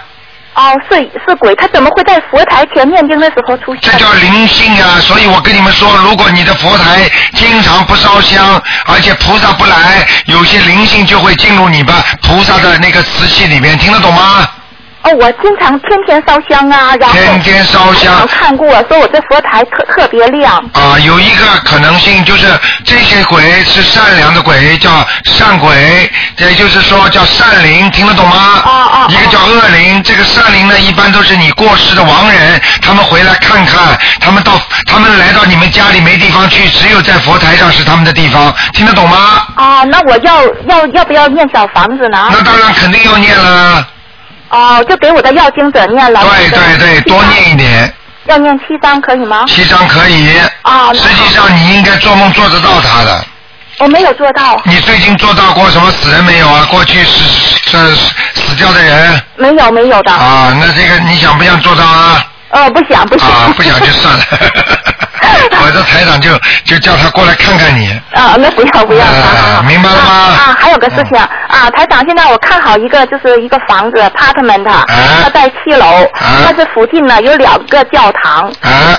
[0.56, 0.96] 哦，是
[1.28, 3.92] 是鬼，他怎么会在佛台前念经的时候出现？
[3.92, 14.48] 这叫灵性啊、所以我跟你们说，如果你的佛台经常不烧香，而且菩萨不来，有些灵性就会进入你吧菩萨的那个瓷器里面，听得懂吗？
[15.04, 20.56] 哦，我经常天天烧香啊，然后天天烧香我看过，说我这佛台特特别亮。
[20.74, 22.48] 啊，有一个可能性就是
[22.86, 28.62] 这些鬼是善良的鬼，叫善鬼，也就是说叫善灵，听得懂吗？
[28.66, 34.54] 哦一个叫恶灵，这个善灵呢，一般都是你过世的亡人，他们回来看看，他们到
[34.86, 39.46] 他们来到你们家里没地方去，只有在佛台上是他们的地方，听得懂吗？
[39.56, 42.30] 啊，那我要要要不要念小房子呢？
[42.32, 43.86] 那当然肯定要念了，
[44.54, 46.22] 哦，就给我的要经者念了。
[46.24, 47.92] 对对对，多念一点，
[48.26, 49.44] 要念七章可以吗？
[49.48, 50.38] 七张可以。
[50.62, 53.26] 啊，那实际上你应该做梦做得到他的。
[53.80, 56.64] 我没有做到，你最近做到过什么死人没有啊？
[56.70, 57.24] 过去是
[57.66, 57.96] 是
[58.36, 60.12] 死掉的人没有没有的。
[60.12, 62.24] 啊，那这个你想不想做到啊？
[62.52, 63.28] 呃，不想不想。
[63.28, 64.24] 啊，不想就算了。
[65.64, 66.30] 我这台长就
[66.66, 67.90] 就叫他过来看看你。
[68.14, 69.06] 啊，那不要不要。
[69.06, 70.12] 啊，明白了吗？
[70.38, 74.64] 啊，还有个事情啊，台长，现在我看好一个就是一个房子 apartment，
[75.24, 76.06] 它在七楼，
[76.46, 78.52] 但是附近呢有两个教堂，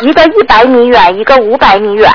[0.02, 2.10] 一个一百米远，一个五百米远。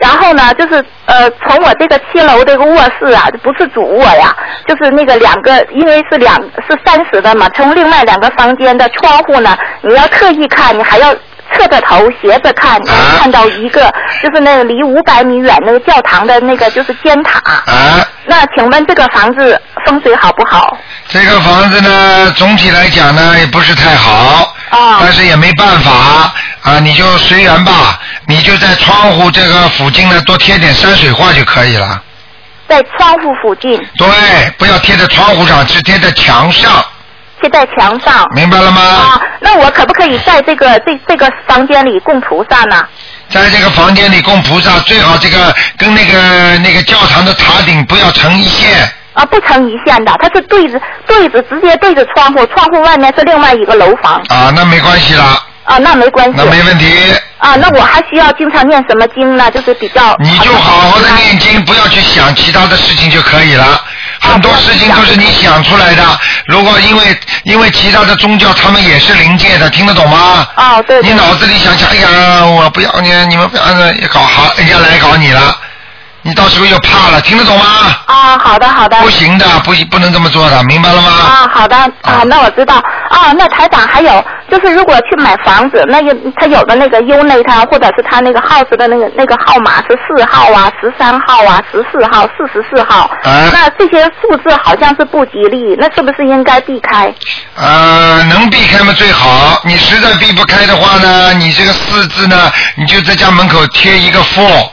[0.00, 4.34] 然后呢，就是呃，从我这个七楼这个卧室啊，不是主卧呀，
[4.66, 6.34] 就是那个两个，因为是两
[6.68, 11.14] 是三室的嘛，从另外两个房间的窗户呢，你要特意看，你还要。
[11.52, 13.92] 侧着头斜着看，你能看到一个，
[14.22, 17.38] 就是那个离五百米远那个教堂的那个就是尖塔。
[17.66, 18.06] 啊。
[18.26, 20.76] 那请问这个房子风水好不好？
[21.08, 24.54] 这个房子呢，总体来讲呢，也不是太好。
[24.70, 24.98] 啊。
[25.00, 25.90] 但是也没办法
[26.62, 28.00] 啊，你就随缘吧。
[28.26, 32.02] 你就在窗户这个附近呢，多贴点山水画就可以了。
[32.68, 36.84] 在窗户附近，对，不要贴在窗户上，只贴在墙上。
[37.40, 38.26] 贴在墙上。
[38.34, 38.80] 明白了吗？
[38.80, 42.86] 啊，那我可不可以在这个这这个房间里供菩萨呢？
[43.28, 48.70] 在这个房间里供菩萨，最好这个跟那个那个教堂的塔顶不要成一线。
[49.14, 54.22] 啊，不成一线的，它是对着对着直接对着窗户，窗户外面是另外一个楼房。
[54.28, 56.34] 啊，那没关系啦，啊，那没关系。
[56.36, 56.86] 那没问题。
[57.38, 59.50] 啊，那我还需要经常念什么经呢？
[59.50, 60.14] 就是比较。
[60.20, 63.82] 你就好好的念经，不要去想其他的事情就可以了。
[64.20, 66.02] 很多事情都是你想出来的。
[66.46, 70.46] 如果因为因为其他的宗教，他们也是灵界的，听得懂吗？
[70.56, 71.00] 哦，对。
[71.02, 73.62] 你脑子里想想，哎呀，我不要你，你们不要
[74.12, 75.56] 搞好，人家来搞你了，
[76.22, 77.64] 你到时候又怕了，听得懂吗？
[78.06, 78.96] 啊，好的好的。
[78.98, 81.10] 不行的，不不能这么做的，明白了吗？
[81.10, 83.32] 啊，好的啊，那我知道啊。
[83.32, 97.12] 那台长还有就是，如果去买房子，那个他有的那个 Unit 啊或者是他那个 house 的那个那个号码是四号啊、十三号啊、十四号、四十四号，啊那这些数字好像是不吉利，那是不是应该避开？
[97.56, 99.60] 呃，能避开嘛最好。
[99.64, 104.70] 你实在避不开的话呢，你这个四字呢，你就在家门口贴一个 four。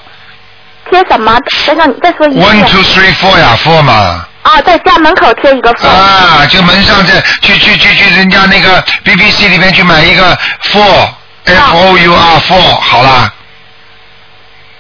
[0.90, 1.38] 贴什么？
[1.66, 2.46] 再让你再说一遍。
[2.46, 4.26] One two three four 呀，four 嘛。
[4.44, 5.88] 啊，在家门口贴一个 four。
[5.88, 13.34] 啊，就门上这去去去去人家那个 BBC 里面去买一个 four，F O U R four，好啦。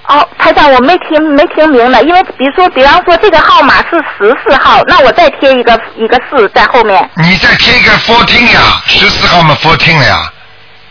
[0.05, 7.09] 哦，台长，我没听没听明白，因为比如说，比方说这个号码是十四号，那我再贴一个一个四在后面。
[7.15, 10.32] 你再贴一个 fourteen 呀，十四号嘛 fourteen 了呀。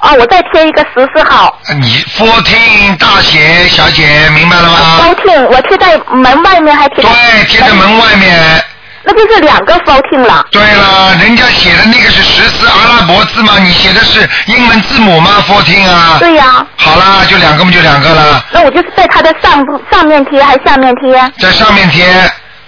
[0.02, 1.58] 哦，我再贴一个十四号。
[1.80, 7.10] 你 fourteen 大写小姐，明白了吗？fourteen，我贴在门外面还贴在。
[7.10, 8.64] 对，贴在门外面。
[9.04, 10.44] 那就是两个 fourteen 了。
[10.50, 16.16] 对了，人家写的那个是十四阿拉伯字嘛，你写的是英文字母吗？fourteen 啊。
[16.18, 21.32] 对呀、好啦，就两个嘛，就两个了，那我就是在它的上部上面贴还是下面贴？
[21.40, 22.04] 在上面贴。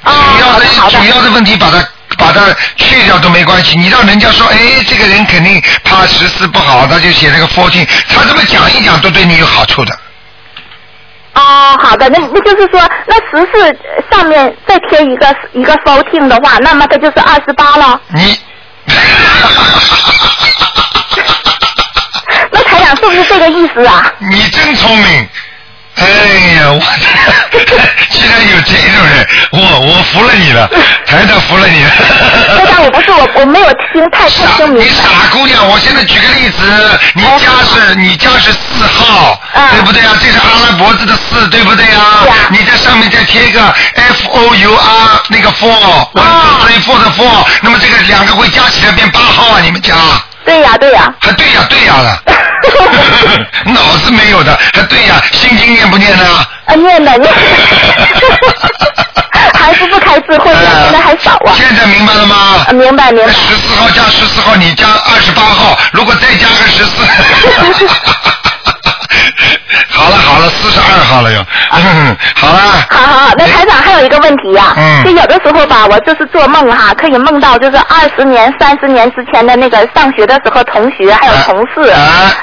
[0.04, 0.10] 主
[0.40, 1.82] 要的主要的问题把它
[2.18, 2.40] 把它
[2.76, 9.98] 去掉都没关系，你让人家说，哎，这个人肯定怕十四不好，他就写这个 fourteen，他这么讲一讲都对你有好处的。
[11.34, 13.76] 哦，好的，那那就是说，那十四
[14.10, 18.00] 上面再贴一个一个 fourteen 的话，那么它就是二十八了。
[18.14, 18.38] 你。
[22.50, 24.12] 那台长是不是这个意思啊？
[24.30, 25.28] 你真聪明。
[25.96, 26.06] 哎
[26.58, 26.80] 呀，我
[28.10, 30.68] 竟 然有这种人，我我服了你了，
[31.06, 31.90] 台长服了你了。
[32.58, 34.82] 台长，我不是我我没有听太太听明白。
[34.84, 36.58] 你傻姑娘，我现在举个例子，
[37.14, 39.40] 你家是你家是四号，
[39.72, 40.12] 对不对啊？
[40.20, 42.24] 这是阿拉伯字的四，对不对啊？
[42.50, 43.60] 你在上面再贴一个
[43.94, 49.60] F O U R 那个 four，one two three four 的 four，那么这个两个会加起来变八号啊？
[49.62, 49.94] 你们家？
[50.44, 51.12] 对呀对呀。
[51.20, 52.22] 还对呀对呀了，
[53.72, 56.24] 脑子没有的，还对呀，心经念不念呢？
[56.66, 57.32] 啊，念的念。
[59.54, 61.52] 还是不开智慧呀，现在还少啊。
[61.56, 62.36] 现在明白了吗？
[62.68, 63.32] 啊，明白明白。
[63.32, 67.02] 十四号加十四号，你加二十八号，如果再加个十四，
[70.04, 71.38] 好了好了，四十二号了又，
[72.36, 72.58] 好了。
[72.90, 75.02] 好好好，那台长还有一个问题呀、嗯。
[75.04, 81.90] 就有的时候吧，我就是做梦哈，可以梦到就是二十年、三十年之前的那个上学的时候同学还有同事，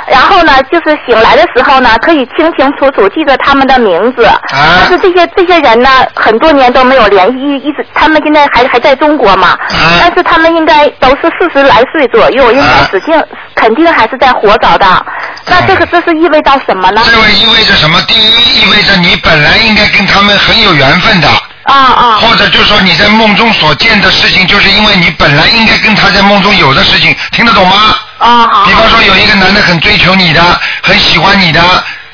[0.08, 9.56] 然后呢，就是醒来的时候呢，可以清清楚楚记得他们的名字，但是这些这些人呢，很多年都没有联系，一一直他们现在还还在中国嘛，
[10.00, 15.06] 但是他们应该都是四十来岁左右，应该指定肯定还是在活着的，
[15.46, 17.02] 那这个这是意味到什么呢？
[17.06, 18.02] 这位意味着什么？
[18.04, 21.28] 第一，意味着你本来应该跟他们很有缘分的。
[21.64, 22.18] 啊啊。
[22.22, 27.96] 或者就说你在梦中所见的事情，就是因为你本来应该跟他在梦中有的事情，听得懂吗？
[28.20, 28.66] 啊好。
[28.66, 30.42] 比方说有一个男的很追求你的，
[30.82, 31.62] 很喜欢你的，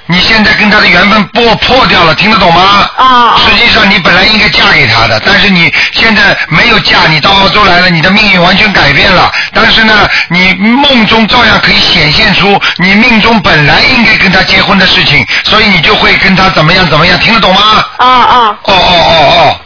[0.08, 2.90] 你现在跟他的缘分破破掉了，听得懂吗？
[2.98, 3.36] 啊。
[3.38, 9.32] 实际上你本来应该嫁给他的，但是你现在没有嫁，你到澳洲来了，你的命运完全改变了。
[9.54, 17.62] 但是呢，你梦中照样可以显现出你命中本来应该跟他结婚的事情，所以你就会跟他怎么样怎么样，听得懂吗？
[17.98, 18.38] 啊啊。
[18.64, 19.62] 哦哦哦哦，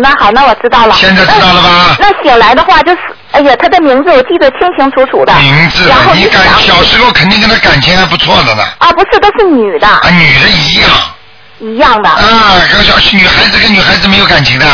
[0.00, 0.94] 那好，那我知道了。
[0.94, 2.08] 现在知道了吧那？
[2.08, 2.98] 那醒来的话，就是，
[3.32, 5.34] 哎呀，他的名字我记得清清楚楚的。
[5.40, 8.64] 名字然后，你感小时候肯定跟他感情还不错的呢。
[8.78, 9.86] 啊，不是，都是女的。
[9.88, 10.90] 啊，女的一样。
[11.60, 12.08] 一样的。
[12.08, 14.66] 啊，跟小女孩子跟女孩子没有感情的。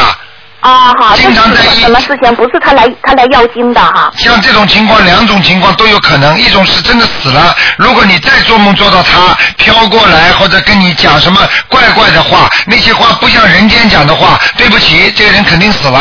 [0.60, 2.34] 啊，好，经常在什么事情？
[2.34, 4.12] 不是他来，他来要经的哈。
[4.16, 6.38] 像这种情况，两种情况都有可能。
[6.38, 15.98] 一种是真的死了，如果你再做梦做到他飘过来，或者跟你讲什么怪怪的话，那些话不像人间讲的话，对不起，这个人肯定死了。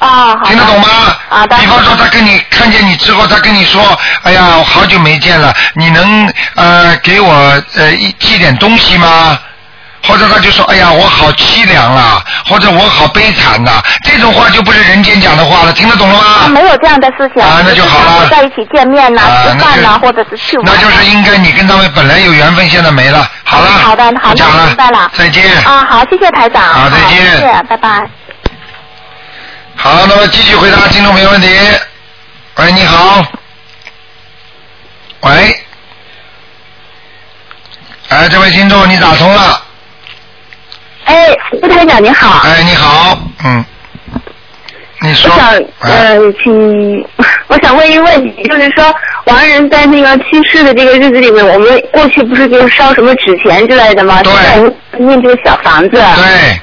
[0.00, 0.46] 啊，好。
[0.46, 0.88] 听得懂吗？
[1.28, 9.38] 啊，比方说，他跟你看见你之后，他跟你说：“哎呀，我好久没见了，你能呃给我呃一寄点东西吗？”
[10.02, 16.24] 或者他就说：“哎呀，我好凄凉啊，或者我好悲惨呐、这种话就不是人间讲的话了，听得懂了吗？
[16.46, 17.42] 啊，没有这样的事情。
[17.42, 20.66] 啊那就好了在一起见面呐、啊吃饭呐、或者是去玩。
[20.66, 23.28] 那就是应该你跟他们本来有缘分，现在没了。
[23.44, 25.10] 好了，好的，好的，不讲了，明白了。
[25.14, 25.44] 再见。
[25.64, 26.62] 啊，好，谢谢台长。
[26.62, 28.08] 好再见谢谢，拜拜。
[29.76, 31.48] 好，那么继续回答听众朋友问题。
[32.56, 33.24] 喂，你好。
[35.20, 35.64] 喂。
[38.08, 39.62] 哎，这位听众，你打通了。
[41.10, 42.40] 哎，副台长你好。
[42.48, 43.64] 哎，你好，嗯。
[45.02, 45.32] 你说。
[45.32, 47.04] 我想呃，请
[47.48, 48.94] 我想问一个问题，就是说
[49.24, 54.22] 亡人在那个去世的这个日子里面，我们过去不是就是烧什么纸钱之类的吗？
[54.22, 54.32] 对。
[54.56, 55.88] 我们念这个小房子。
[55.90, 56.60] 对。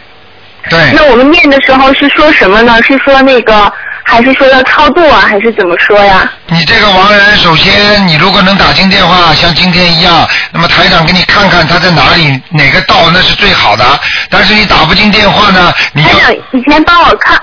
[0.70, 0.91] 对。
[0.93, 2.82] 那我们念的时候是说什么呢？
[2.84, 3.70] 是说那个，
[4.10, 6.32] 还是说要超度啊，还是怎么说呀？
[6.47, 13.84] 你这个亡人，首先你如果能打进电话，像今天一样，那么台长给你看看他在哪里，哪个道那是最好的。
[14.30, 17.38] 但是你打不进电话呢，你要台长以前帮我看，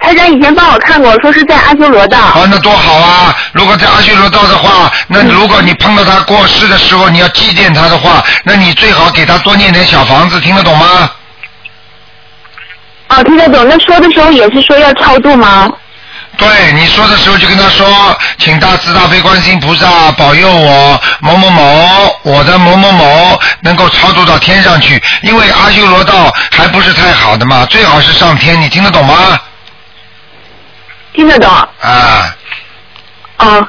[0.00, 2.18] 台长以前帮我看过，说是在阿修罗道。
[2.18, 3.36] 啊，那多好啊！
[3.52, 11.08] 如果在阿修罗道的话，那如果你碰到他过世的时候，你要祭奠他的话，那你最好给他多念点小房子，听得懂吗？
[13.10, 13.64] 哦，听得懂。
[13.68, 15.70] 那说的时候也是说要超度吗？
[16.38, 29.38] 对，你说的时候就跟他说，请大慈大悲观世音菩萨保佑我某某某，我的某某某能够超度到天上去，因为阿修罗道还不是太好的嘛，最好是上天，你听得懂吗？
[31.12, 31.50] 听得懂。
[31.80, 32.36] 啊，
[33.38, 33.68] 哦。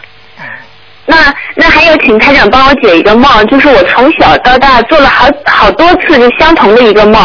[1.07, 7.19] 那那还有请台长帮我解一个梦，就是我从小到大做了好好多次就相同的一个梦。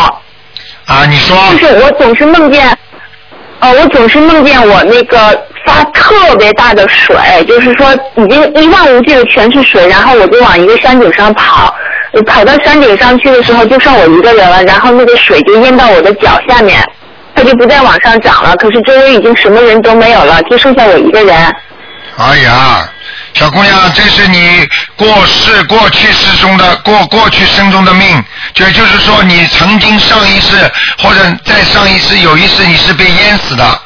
[0.87, 1.37] 啊，你说。
[1.51, 2.67] 就是我总是梦见，
[3.65, 5.17] 呃，我总是梦见我那个
[5.65, 7.17] 发特别大的水，
[7.49, 11.75] 就是说已经一望无际的全是水，然后我就往一个山顶上跑，
[12.27, 16.85] 跑到山顶上去的时候就剩我一个人了，然后那个水就淹到我的脚下面，
[17.35, 21.35] 它就不再往上涨了，可是周围已经什么人都没有了，就剩下我一个人。
[22.19, 22.87] 哎呀，
[23.35, 28.25] 小姑娘，这是你过世过去世中的过过去生中的命，
[28.57, 33.81] 也就是说，你曾经上一世或者再上一世有一世你是被淹死的。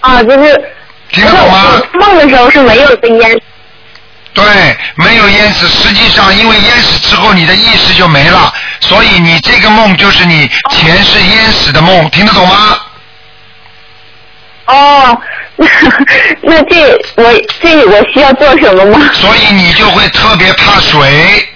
[0.00, 0.74] 啊，就是。
[1.12, 1.82] 听得懂吗？
[1.94, 3.42] 梦的时候是没有被淹。
[4.32, 4.44] 对，
[4.94, 5.66] 没有淹死。
[5.66, 12.78] 实际上，因为淹死之后，你的意识就没了，所以你这个梦就是你前世淹死的梦，听得懂吗？
[14.66, 15.20] 哦，
[16.42, 17.24] 那这我
[17.62, 19.10] 这我需要做什么吗？
[19.12, 21.48] 所以你就会特别怕水。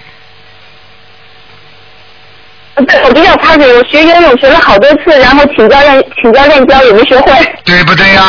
[2.83, 7.33] 对，我比较怕水，我学游泳学了好多次，然后请教练请教练教也没学会。
[7.63, 8.23] 对不对呀？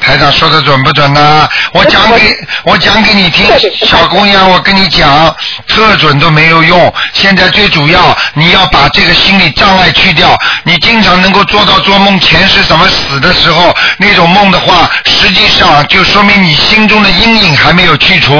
[0.00, 1.48] 台长说的准不准呢？
[1.72, 3.46] 我讲给 我讲给你听，
[3.86, 5.34] 小姑娘，我跟你讲，
[5.68, 6.92] 特准都没有用。
[7.12, 10.36] 现在最主要，你要把这个心理障碍去掉。
[10.64, 18.34] 你经常能够做到做梦前世怎么死的时候那种梦的话，实际上就说明你心中的阴影还没有去除，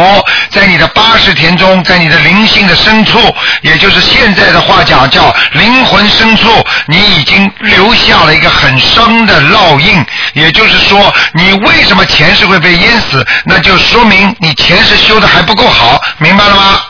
[0.51, 3.19] 在你的八十田中，在你的灵性的深处，
[3.63, 6.49] 也就是现在的话讲叫灵魂深处，
[6.87, 10.05] 你已经留下了一个很深的烙印。
[10.35, 13.27] 也就是说，你为什么前世会被淹死？
[13.45, 16.81] 那就说明你前世修的还不够好，明白了吗？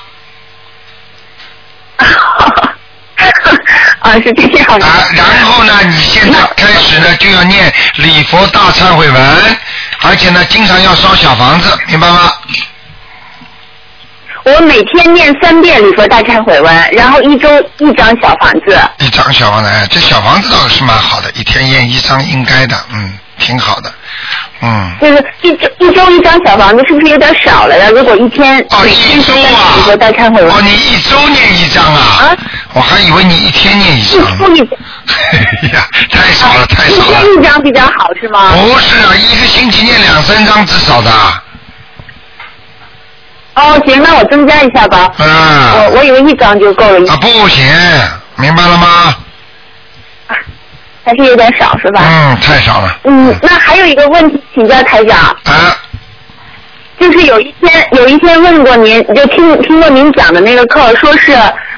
[4.00, 4.86] 啊，是这样的。
[4.86, 9.56] 啊，然后呢，你现在开始呢就要念礼佛大忏悔文，
[10.02, 12.32] 而且呢，经常要烧小房子，明白吗？
[14.44, 18.76] 我每天念三遍礼佛大忏悔文，然后一周一张小房子。
[18.98, 23.92] 一张小房子，哎，这小房子倒是蛮好的，一天念一张应该的，嗯，挺好的，
[24.62, 24.90] 嗯。
[25.00, 27.88] 就是一周一周一张小房子，是不是有点少了呀？
[27.90, 29.76] 如果一天哦，一周啊。
[29.76, 30.50] 礼佛大忏悔文。
[30.52, 32.00] 哦，你一周念一张啊？
[32.00, 32.36] 啊。
[32.74, 34.18] 我还以为你一天念一张。
[34.18, 34.78] 一周一张。
[35.06, 36.96] 哎 呀，太少了，太少了。
[36.96, 38.50] 一天一张比较好是吗？
[38.56, 41.10] 不是啊，一个星期念两三张至少的。
[43.54, 45.12] 哦，行，那我增加一下吧。
[45.18, 45.26] 嗯。
[45.84, 47.12] 我我以为一张就够了。
[47.12, 47.64] 啊，不行，
[48.36, 49.14] 明白了吗？
[51.04, 52.00] 还是有点少是吧？
[52.04, 52.98] 嗯，太少了。
[53.04, 55.18] 嗯，那还有一个问题请教台长。
[55.44, 55.76] 啊。
[57.00, 61.32] 就是有一天有一天问过您，就听听过您讲的那个课，说是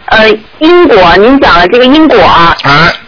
[0.07, 0.29] 呃
[0.59, 2.21] 因果，您讲了这个因果。
[2.23, 2.57] 啊。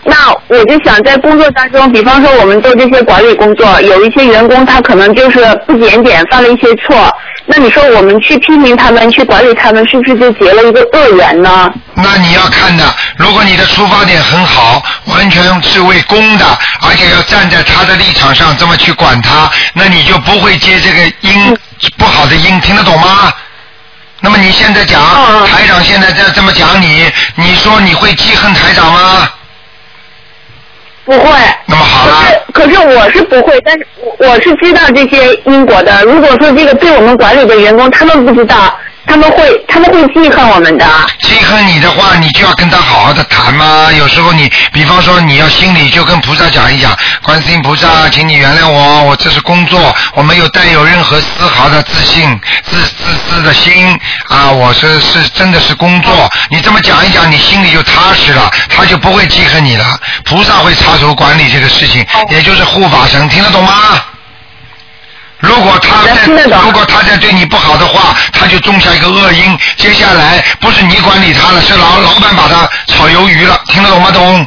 [0.04, 7.12] 那我就想在工作当中，比方说我们做这些管理工作，有一些员工他可能就是不检点，犯了一些错。
[7.48, 11.70] 那你说我们去批评他们，去管理他们，是不是就结了一个恶缘呢？
[11.94, 12.84] 那你要看的，
[13.16, 16.44] 如果你的出发点很好，完全是为公的，
[16.82, 21.58] 而且要站在他的立场上这么去管他，那你就不会接这个因
[21.98, 23.32] 不好的因，听得懂吗？
[24.26, 25.00] 那么你现在讲
[25.46, 29.30] 台长现在在这么讲你，你说你会记恨台长吗？
[31.04, 31.30] 不会。
[31.66, 32.24] 那么好了。
[32.52, 36.02] 可是可是我是不会，但是我我是知道这些因果的。
[36.02, 38.76] 如果说这个对我们管理的员工他们不知道，
[39.06, 40.86] 他们会他们会记恨我们的。
[41.20, 43.90] 记恨你的话，你就要跟他好好的谈嘛。
[43.92, 53.98] 有时候你，比方说你要心里就跟菩萨讲一讲，观世音菩萨，请你原谅我，我这是工作，我没有带有任何丝毫的自信、自自私的心
[54.28, 56.30] 啊，我是是真的是工作。
[56.50, 59.84] 你这么讲一讲，你心里就踏实了，他就不会记恨你了。
[60.24, 63.72] 菩萨会插手管理这个事情，也就是护法神，听得懂吗？
[65.40, 66.26] 如果他在
[66.62, 69.58] 如果他在对你不好的话，他就种下一个恶因。
[69.76, 73.60] 接下来不是你管理他了，是老老板把他炒鱿鱼了。
[73.66, 74.10] 听得懂吗？
[74.10, 74.46] 懂？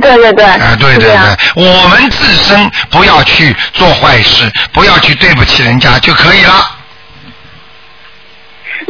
[0.00, 0.44] 对对对。
[0.44, 1.18] 啊，对对对，
[1.54, 6.77] 我们自身不要去做坏事，不要去对不起人家就可以了。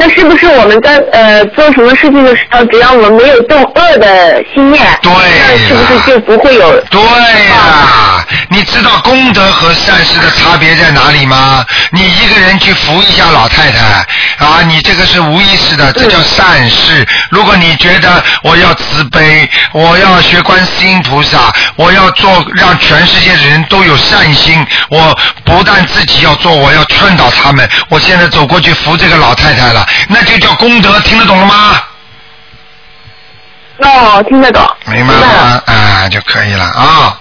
[0.01, 6.81] 那是不是我们在呃做什么事情的时候，只要我们没有动恶的心念，对那是不是就不会有？
[6.83, 11.67] 对呀，你知道功德和善事的差别在哪里吗？
[11.91, 14.07] 你一个人去扶一下老太太
[14.39, 17.05] 啊，你这个是无意识的，这叫善事。
[17.31, 27.69] 如果你觉得我要慈悲，我要学观世音菩萨，我要做让全世界的人都有善心，我不但自己要做，我要劝导他们。
[27.89, 29.87] 我现在走过去扶这个老太太了。
[30.09, 31.83] 那就叫功德，听得懂了吗？
[33.79, 34.69] 哦，听得懂。
[34.87, 35.63] 明白了吗？
[35.67, 37.19] 啊，就可以了啊。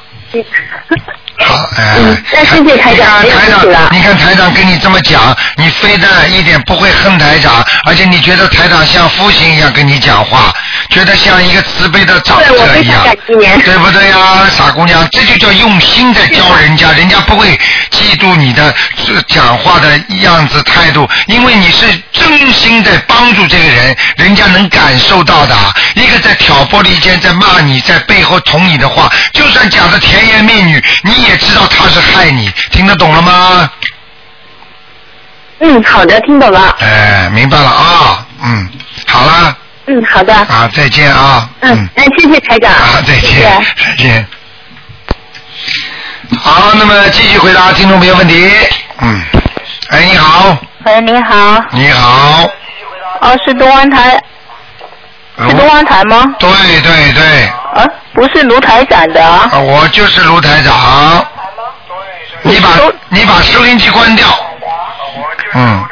[1.39, 10.51] 好，哎，嗯那谢谢台长台长，你看台长跟你这么讲，你非但一点不会恨台长，而且你觉得台长像父亲一样跟你讲话，
[10.89, 15.07] 觉得像一个慈悲的长者一样对不对呀，傻姑娘？
[15.11, 17.55] 这就叫用心在教人家，人家不会
[17.91, 18.73] 嫉妒你的
[19.05, 21.85] 这讲话的样子态度，因为你是
[22.27, 25.55] 真心在帮助这个人，人家能感受到的。
[25.95, 33.71] 一个在挑拨离间、在骂你、在背后捅你的话，就算讲的甜言蜜语，你也知道他是害你，听得懂了吗？
[35.59, 36.75] 嗯，好的，听懂了。
[36.79, 38.69] 哎，明白了啊，嗯，
[39.07, 39.57] 好了，
[39.87, 40.33] 嗯，好的。
[40.33, 42.71] 啊，再见啊，嗯，那谢谢台长。
[42.71, 44.27] 啊，再谢谢见，再见。
[46.39, 48.51] 好，那么继续回答听众朋友问题。
[48.99, 49.21] 嗯，
[49.89, 50.55] 哎，你好，
[50.85, 52.47] 喂，你好，你好，
[53.21, 54.21] 哦，是东湾台，
[55.37, 56.23] 是东湾台吗？
[56.39, 56.49] 对
[56.81, 59.49] 对对，啊，不是卢台长的啊。
[59.51, 61.25] 啊我就是卢台长。
[62.43, 62.69] 你把
[63.09, 64.25] 你把收音机关掉。
[65.55, 65.83] 嗯，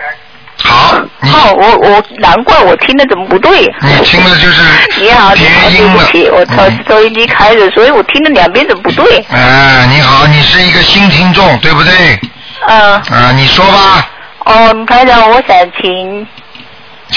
[0.63, 3.65] 好，你哦，我我难怪我听的怎么不对。
[3.81, 4.61] 你听的就是
[5.01, 9.25] 你好，你好，对不起，我嗯收收音机开着，所以我听的两边怎么不对？
[9.31, 12.19] 哎，你好，你是一个新听众，对不对？
[12.67, 12.93] 嗯。
[13.11, 14.07] 啊，你说吧。
[14.45, 16.27] 哦，卢台长，我想请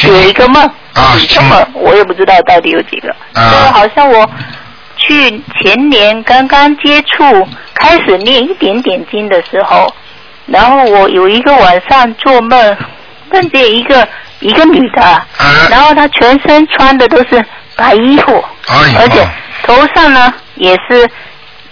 [0.09, 0.63] 有一个梦。
[0.95, 3.15] 啊，几个梦，我也不知道到底有几个。
[3.35, 4.29] 啊就好像我
[4.97, 9.95] 去前年刚刚接触，开始念一点点经的时候，
[10.47, 12.77] 然后我有一个晚上做梦，
[13.31, 14.07] 梦见一个
[14.41, 15.25] 一个女的，啊
[15.71, 17.45] 然后她全身穿的都是
[17.77, 19.25] 白衣服，哎而且
[19.63, 21.09] 头上呢也是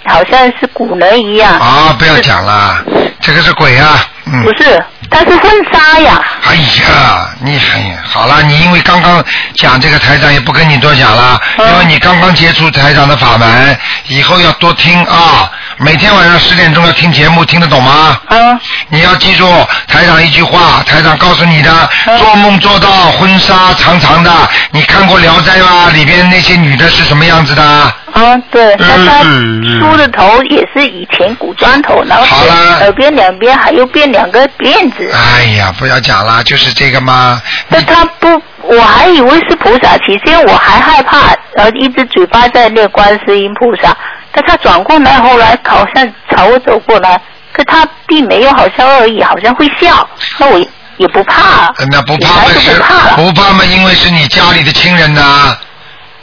[0.04, 1.58] 好像是古人一样。
[1.58, 2.84] 啊，不要讲了，
[3.20, 4.44] 这个是鬼啊，嗯。
[4.44, 4.80] 不是，
[5.10, 6.20] 她是婚纱呀。
[6.44, 9.22] 哎呀，你哎呀，好了，你因为刚刚
[9.54, 13.78] 讲这个台长也不跟你多讲了，嗯因为你刚刚接触台长的法门，
[14.08, 18.18] 以后要多听啊，每天晚上十点钟要听节目，听得懂吗？
[18.28, 18.58] 嗯。
[18.88, 19.44] 你要记住
[19.88, 21.70] 台长一句话，台长告诉你的，
[22.06, 24.30] 嗯做梦做到婚纱长长的，
[24.70, 25.90] 你看过《聊斋》吗？
[25.92, 27.62] 里边那些女的是什么样子的？
[27.62, 32.46] 啊，对，那他嗯嗯梳的头也是以前古装头，然后
[32.80, 34.95] 耳边两边还有编两个辫子。
[35.12, 37.40] 哎呀，不要讲了，就是这个嘛。
[37.68, 43.96] 但他不，我还以为是菩萨，起先我还害怕，然后一直嘴巴在念观世音菩萨，
[44.32, 47.20] 但他转过来，后来好像朝我走过来，
[47.52, 50.58] 可他并没有好像恶意，好像会笑，那我
[50.96, 51.72] 也不怕。
[51.90, 53.16] 那不怕不怕了。
[53.16, 53.64] 不怕嘛？
[53.64, 55.56] 因为是你家里的亲人呐、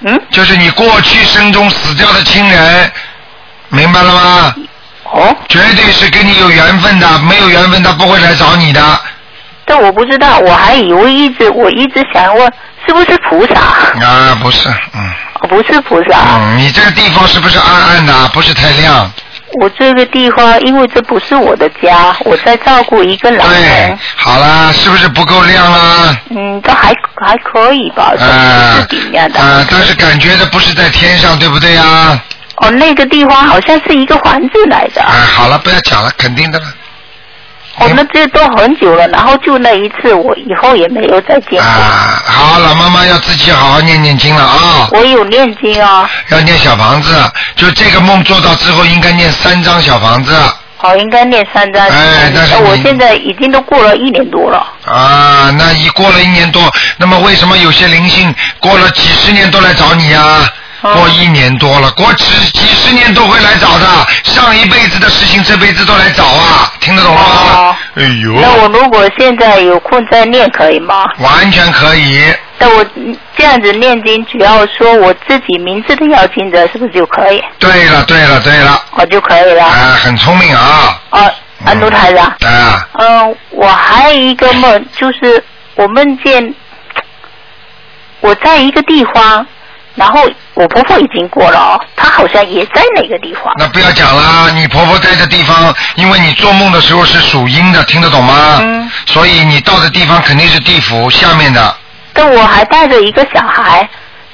[0.01, 0.19] 嗯。
[0.32, 2.91] 就是你过去生中死掉的亲人，
[3.69, 4.55] 明白了吗？
[5.14, 5.36] 哦。
[5.47, 8.82] 绝对是跟你有缘分的，没有缘分他不会来找你的。
[9.66, 12.51] 但我不知道，我还以为一直我一直想问
[12.86, 13.61] 是不是菩萨，
[14.05, 15.11] 啊，不是，嗯。
[15.49, 16.20] 不是菩萨。
[16.36, 19.11] 嗯，你这个地方是不是暗暗的，不是太亮？
[19.59, 23.99] 我这个地方，因为这不是我的家，我在照顾一个老人。
[24.16, 26.18] 好啦，是不是不够亮啦？
[26.30, 29.39] 嗯，都还还可以吧，啊是顶面的。
[29.39, 32.18] 啊，但是感觉的不是在天上，对不对呀？
[32.56, 35.01] 哦，那个地方好像是一个房子来的。
[35.01, 36.66] 啊，好了，不要讲了，肯定的了。
[37.80, 41.62] 我们这都很久了，然后就那一次，我以后也没有再见过。
[41.62, 44.88] 啊，好，老妈妈要自己好好念念经了啊。
[44.91, 47.12] 我有念经啊，要念小房子，
[47.56, 50.32] 就这个梦做到之后，应该念三张小房子
[50.78, 51.84] 好，应该念三张。
[51.88, 54.68] 哎但是你我现在已经都过了一年多了。
[54.86, 55.49] 啊。
[55.58, 60.47] 那一过了一年多，那么为什么有些灵性过了几十年都来找你啊？
[60.84, 63.88] 过一年多了，过几几十年都会来找的，
[64.23, 67.77] 上一辈子的事情这辈子都来找啊，听得懂了吗？
[67.95, 71.05] 哎呦，那我如果现在有空再念可以吗？
[71.19, 72.21] 完全可以。
[72.59, 77.41] 那我嗯这样子念经，只要说我自己名字的要经者，是不是就可以？
[77.59, 79.63] 对了，对了，对了，我就可以了。
[79.65, 80.99] 啊，很聪明啊。
[81.09, 81.31] 啊，
[81.65, 82.25] 安，卢台长。
[82.25, 82.88] 啊。
[82.99, 85.43] 嗯，我还有一个梦，就是
[85.75, 86.53] 我梦见
[88.21, 89.45] 我在一个地方，
[89.96, 90.22] 然后
[90.56, 93.54] 我婆婆已经过了哦，她好像也在那个地方。
[93.58, 98.60] 那不要讲了，你婆婆在的地方，因为你做梦的时候是属阴的，听得懂吗？
[98.62, 98.91] 嗯。
[99.06, 101.76] 所以你到的地方肯定是地府下面的。
[102.14, 103.88] 但我还带着一个小孩，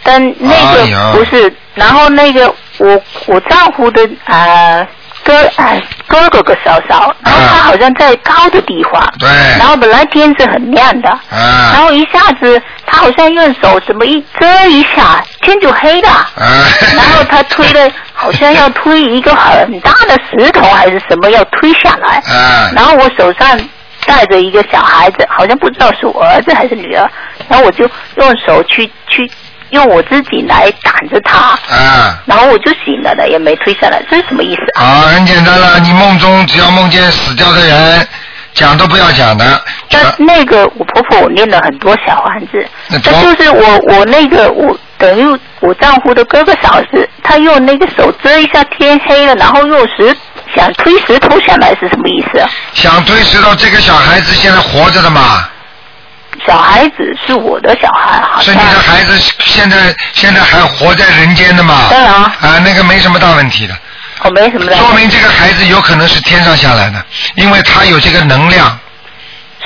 [0.03, 4.85] 但那个不是，然后那个我我丈夫的呃
[5.29, 9.29] 哥哎哥哥哥嫂嫂，然后他好像在高的地方，对。
[9.59, 11.71] 然后本来天是很亮的，啊。
[11.73, 16.65] 然后一下子他好像用手怎么一遮一下，天就黑了，啊。
[16.95, 22.71] 然后他推了，好像要推一个很大的石头还是什么要推下来，啊。
[22.75, 23.55] 然后我手上
[24.07, 27.07] 带着一个小孩子，好像不知道是我儿子还是女儿，
[27.47, 29.29] 然后我就用手去去
[29.71, 34.83] 用我自己来挡着他，啊然后我就醒了的，也没推下来，这是什么意思啊？
[34.83, 38.07] 啊，很简单了，你梦中只要梦见死掉的人，
[38.53, 39.61] 讲都不要讲的。
[39.89, 50.15] 但那个我婆婆我念了很多小房子，那但就是我我那个我等于我丈夫的哥哥嫂子，他用那个手遮一下天黑了，然后用石
[50.55, 52.49] 想推石头下来是什么意思啊？
[52.73, 55.47] 想推石头，这个小孩子现在活着的嘛？
[56.45, 61.87] 小孩子是我的小孩，好像是你的孩子，现在现在还活在人间的嘛？
[61.89, 62.33] 对啊。
[62.41, 63.73] 啊，那个没什么大问题的。
[64.23, 64.75] 哦，没什么的。
[64.75, 67.03] 说明这个孩子有可能是天上下来的，
[67.35, 68.77] 因为他有这个能量。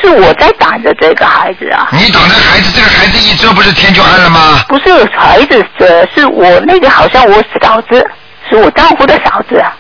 [0.02, 1.88] 是我在打着这个孩子啊。
[1.92, 4.64] 你挡着孩子，这个孩子一遮，不是天就暗了吗？
[4.68, 8.06] 不是孩子遮，是我那个好像我嫂子，
[8.50, 9.72] 是我丈夫的嫂子啊。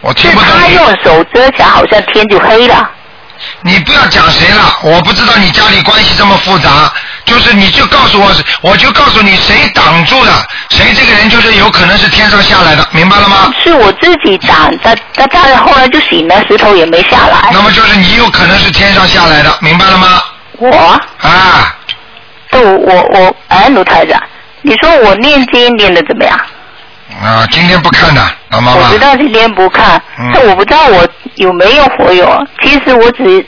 [0.00, 2.90] 我听不懂他用手遮起来，好像天就黑了。
[3.62, 6.92] 你不要讲谁了，我不知道你家里关系这么复杂，
[7.24, 8.30] 就是你就告诉我，
[8.62, 13.52] 我就告诉你谁挡住了，谁这个人就是有可能是天上下来的，明白了吗？
[13.62, 17.50] 是我自己挡，他他他后来就醒了，石头也没下来。
[17.52, 20.22] 那么就是你有可能是天上下来的，明白了吗？
[20.58, 20.70] 我
[21.20, 21.76] 啊，
[22.50, 24.20] 都我我哎，卢台长，
[24.62, 26.36] 你说我念经念的怎么样？
[27.22, 28.98] 啊，今天不看的，老妈妈我知。
[28.98, 31.08] 道今天不看，嗯但我不知道我
[31.38, 32.46] 有没有佛友。
[32.62, 33.44] 其实我只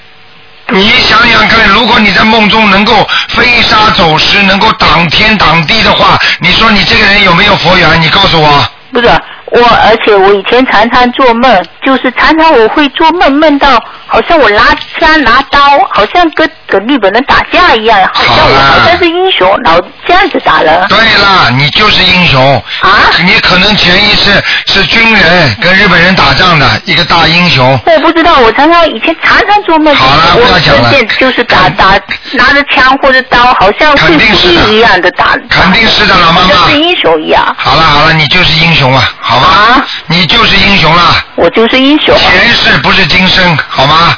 [0.68, 8.01] 你想想看，如果你在梦中能够飞沙走石，能够挡天挡地的话，你说你这个人有没有佛缘？
[8.01, 8.64] 你告诉我。
[8.93, 9.09] 不是
[9.51, 14.62] 我，而且我以前常常做梦，就是常常我会做梦，梦到好像我拿
[14.98, 15.59] 枪拿刀，
[15.90, 20.86] 好像跟跟日本人打架一样，好像我好像是英雄，老这样子打人。
[20.88, 22.40] 对啦，你就是英雄。
[22.80, 22.90] 啊？
[23.24, 24.30] 你可能潜意识
[24.66, 27.78] 是军人，跟日本人打仗的一个大英雄。
[27.86, 31.98] 我不知道，我常常以前常常做梦，好了不要讲了就是打打
[32.32, 36.55] 拿着枪或者刀，好像是兵一样的打，肯定是的，老妈妈。
[36.55, 37.44] 像是英雄一样。
[37.59, 39.49] 好了好了，你就是英雄啊，好吗？
[39.49, 41.03] 啊你就是英雄了。
[41.36, 42.16] 我就是英雄。
[42.16, 44.16] 前世不是今生，好吗？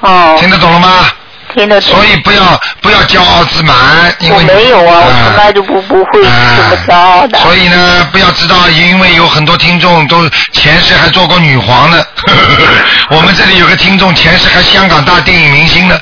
[0.00, 0.36] 哦。
[0.38, 1.06] 听得懂了吗？
[1.54, 1.90] 听得懂。
[1.90, 3.76] 所以不要不要骄傲自满，
[4.18, 7.38] 因为我没有啊，我从来就不不会这么骄傲的。
[7.38, 12.02] 所以呢，不要知道，因为有很多听众都前世还做过女皇呢。
[13.10, 15.96] 我们这里有个听众前世还香港大电影明星呢。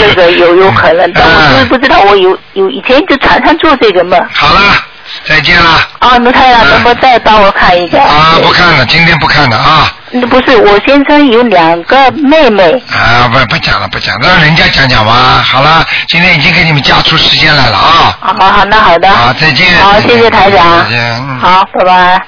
[0.00, 4.18] 这个有有可能，但 我就是不知道，我有有以前就常常做这个梦。
[4.32, 4.60] 好了，
[5.26, 5.70] 再见了。
[6.00, 8.02] 啊，卢太太，能不能再帮我看一下？
[8.02, 9.92] 啊，不看了，今天不看了啊。
[10.10, 12.72] 那不是，我先生有两个妹妹。
[12.90, 15.42] 啊，不不讲了，不讲，让人家讲讲吧。
[15.42, 18.18] 好了，今天已经给你们加出时间来了啊。
[18.20, 19.08] 好好好，那好的。
[19.10, 19.66] 好，再见。
[19.78, 20.90] 好，谢谢台长再。
[20.90, 20.98] 见。
[21.16, 22.20] 嗯好，拜拜。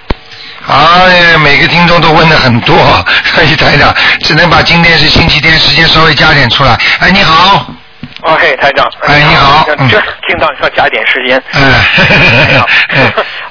[0.66, 2.74] 哎，每个听众都问的很多，
[3.34, 6.78] 所 以台长只能把今天是星期天时间稍微加点出来。
[7.00, 7.66] 哎，你好，
[8.24, 8.86] 哦，嘿，台长。
[9.02, 11.42] 哎你好嗯这听到要加点时间。
[11.52, 11.62] 嗯，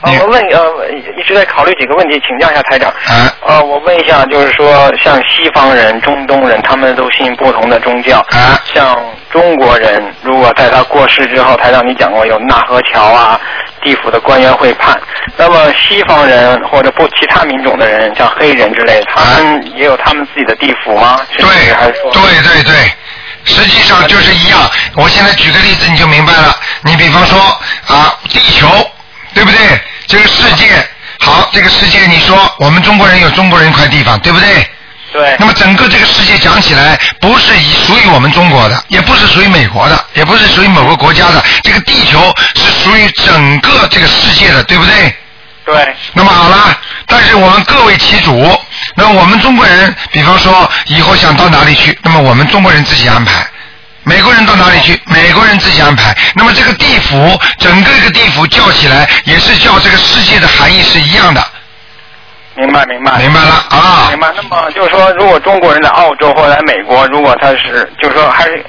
[0.02, 2.90] 啊， 我问呃，一直在考虑几个问题，请教一下台长。
[2.90, 3.32] 啊。
[3.46, 8.20] 呃，我问一下，就是说，像西方人、中东人，他们都信不同的宗教。
[8.32, 8.60] 啊。
[8.74, 9.00] 像
[9.32, 13.40] 中国人，如果在他过世之后，台长你讲过有纳河桥啊，
[13.84, 15.00] 地府的官员会判。
[15.38, 21.22] 那么西方人或者不其他民种的人，像黑人之类的，他们也有他们自己的地府吗？
[21.38, 22.12] 对，还是说？
[22.12, 22.74] 对对对，
[23.46, 24.70] 实际上就是一样。
[24.96, 26.56] 我现在举个例子你就明白了。
[26.82, 27.40] 你比方说
[27.88, 28.68] 啊，地球，
[29.34, 29.82] 对不对？
[30.08, 30.66] 这个世界，
[31.20, 34.68] 好，这个世界，你说我们中国人有中国人一块地方，对不对？
[35.12, 35.36] 对。
[35.40, 41.44] 那么整个这个世界讲起来，不是以属于我们中国的，也不是属于美国的，也不是属于某个国家的。
[41.64, 42.20] 这个地球
[42.56, 45.16] 是属于整个这个世界的，对不对？
[45.66, 45.96] 对。
[46.14, 46.78] 那么好了，
[47.14, 48.60] 但是我们各为其主。
[48.96, 53.46] 那我们中国人，比方说以后想到哪里去，那么我们中国人自己安排。
[54.04, 55.00] 美国人到哪里去？
[55.06, 56.18] 美国人自己安排。
[56.34, 61.46] 那么这个地府，整个一个地府叫起来，也是叫这个世界的含义是一样的。
[62.56, 63.20] 明白明白。
[63.20, 64.08] 明白了啊。
[64.10, 64.34] 明白。
[64.36, 68.66] 那么就是说，如果中国人在澳洲或者在美国，如果他是，就是说还是。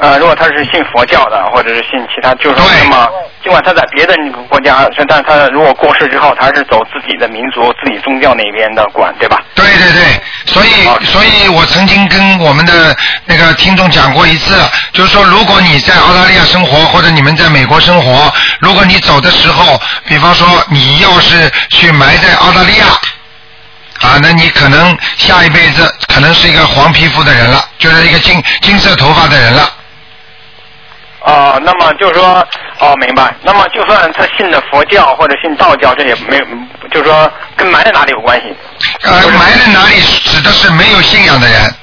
[0.00, 3.08] 呃，如果他是信佛教的，或者是信其他，就是说，那么
[3.42, 4.14] 尽管他在别的
[4.48, 9.42] 国家，但他如果过世之后，他是走自己的民族、自己宗教那边的管，对吧？
[9.54, 14.54] 对对对，所以所以我曾经跟我们的那个听众讲过一次，
[14.92, 22.86] 就是说，如果你在澳大利亚生活，或者你们在美国生活，如果你走的时候，比方说你要是去埋在澳大利亚。
[24.00, 29.68] 啊，那你可能下一辈子可能是一个黄皮肤的人了，就是一个金金色头发的人了。
[31.28, 32.46] 哦、那么就是说，
[32.78, 33.34] 哦，明白。
[33.42, 36.44] 那么就算他信的佛教或者信道教，这也没有，
[36.90, 38.44] 就是说跟埋在哪里有关系
[39.02, 41.74] 呃，埋在哪里指的是没有信仰的人。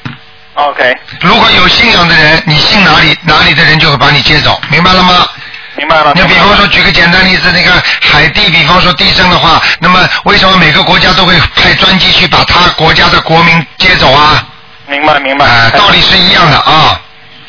[0.56, 5.28] ？OK，如果有信仰的人，你信哪里，哪里的人就会把你接走，明白了吗？
[5.76, 6.12] 明白了。
[6.16, 14.44] 你比方说，举个简单例子，那个海地，比方说地震的话，那么为什么每个国家都会派专机去把他国家的国民接走啊？
[14.88, 15.46] 明白明白。
[15.46, 17.00] 啊，道理是一样的啊。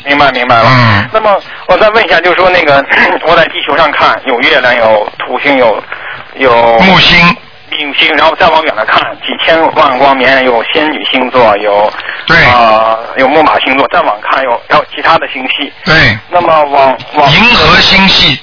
[0.07, 0.69] 明白明白了。
[0.69, 1.09] 嗯。
[1.13, 2.83] 那么我再问一下，就是说那个
[3.27, 5.83] 我在地球上看，有月亮，有土星，有
[6.35, 7.35] 有木星。
[7.79, 11.91] 木星，然后再往远了看，几千万光年有仙女星座，有
[12.25, 15.71] 对啊、有木马星座，再往看有还有其他的星系。
[15.85, 16.17] 对。
[16.29, 18.39] 那么往往银河星系。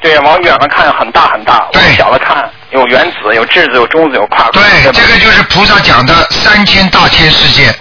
[0.00, 4.52] 对，往远了看很大很大，往小了看有原子、有质子、有中子、有夸克。
[4.52, 7.72] 对，这个就是菩萨讲的三千大千世界。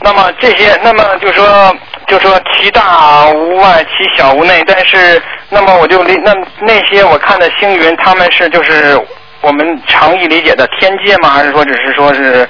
[0.00, 1.76] 那么这些，那么就说
[2.08, 4.64] 就说其大无外，其小无内。
[4.66, 8.98] 但是，那么我就理那那些我看的星云，他们是就是
[9.42, 11.30] 我们常义理解的天界吗？
[11.30, 12.48] 还是说只是说是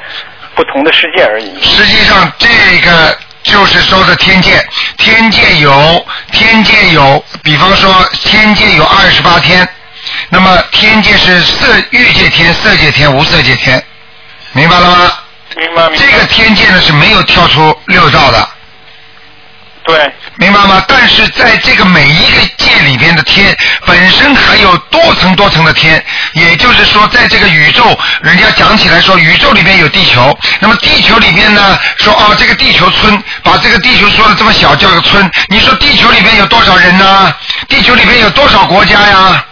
[0.55, 1.60] 不同的世界而已？
[1.60, 2.48] 实际上，这
[2.80, 4.52] 个就是说的天界，
[4.97, 9.68] 天界有天界有，比方说天界有二十八天，
[10.28, 13.82] 那么天界是色欲界天、色界天、无色界天，
[14.52, 15.12] 明白了吗？
[15.56, 16.06] 明白明白。
[16.06, 18.48] 这个天界呢是没有跳出六道的。
[19.89, 20.12] 对。
[20.36, 20.85] 明白吗？
[20.86, 23.56] 但是在这个每一个界里边的天，
[23.86, 26.05] 本身还有多层多层的天，
[26.35, 37.35] 也就是说，在这个宇宙，人家讲起来说，宇宙里边有地球，那么地球里边呢，说哦，这个地球村，把这个地球说的这么小，叫个村，你说地球里边有多少人呢？
[37.66, 39.44] 地球里边有多少国家呀？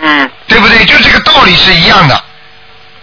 [0.00, 0.84] 嗯，对不对？
[0.84, 2.24] 就这个道理是一样的。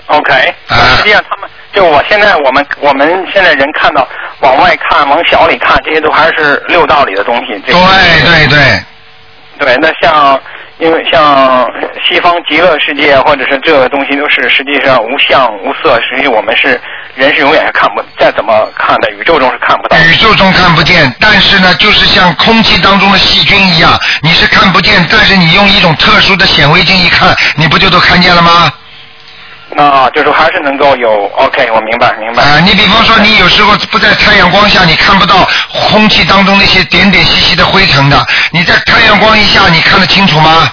[0.08, 4.08] OK，啊实际上他们就我现在我们我们现在人看到
[4.40, 7.62] 往外看往小里看，这些都还是六道里的东西。
[7.66, 7.74] 对
[8.24, 8.60] 对对。
[9.58, 10.38] 对，那像
[10.80, 11.66] 因为像
[12.06, 16.80] 西方极乐世界或者是这个东西都是实际上无相无色，实际我们是
[17.16, 19.98] 人是永远是看不再怎么看的，宇宙中是看不到。
[19.98, 28.70] 宇宙中看不见，但是呢，就是像空气当中的细菌一样，你是看不见，但是你用一种特殊的显微镜一看，你不就都看见了吗？
[29.84, 32.44] 啊，就是还是能够有 OK，我明白明白。
[32.44, 35.48] 啊，你比方说，你有时候不在太阳光下，你看不到
[35.90, 40.72] 空气当中那些点点细细的灰尘的，你在太阳光一下，你看得清楚吗？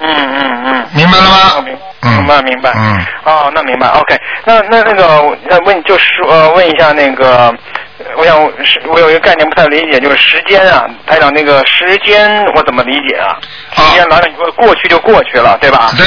[0.00, 0.86] 嗯嗯嗯。
[0.92, 1.64] 明白了吗？
[1.64, 1.76] 明
[2.12, 2.72] 明白明白。
[2.76, 3.06] 嗯。
[3.24, 3.88] 哦，那明白。
[3.88, 5.06] OK，那那那个
[5.50, 7.52] 呃问就是呃问一下那个，
[8.16, 13.34] 我想是我有一个概念不太理解，就是时间啊，台长那个时间我怎么理解啊？
[13.74, 15.90] 时间来了以后过去就过去了，对吧？
[15.96, 16.06] 对。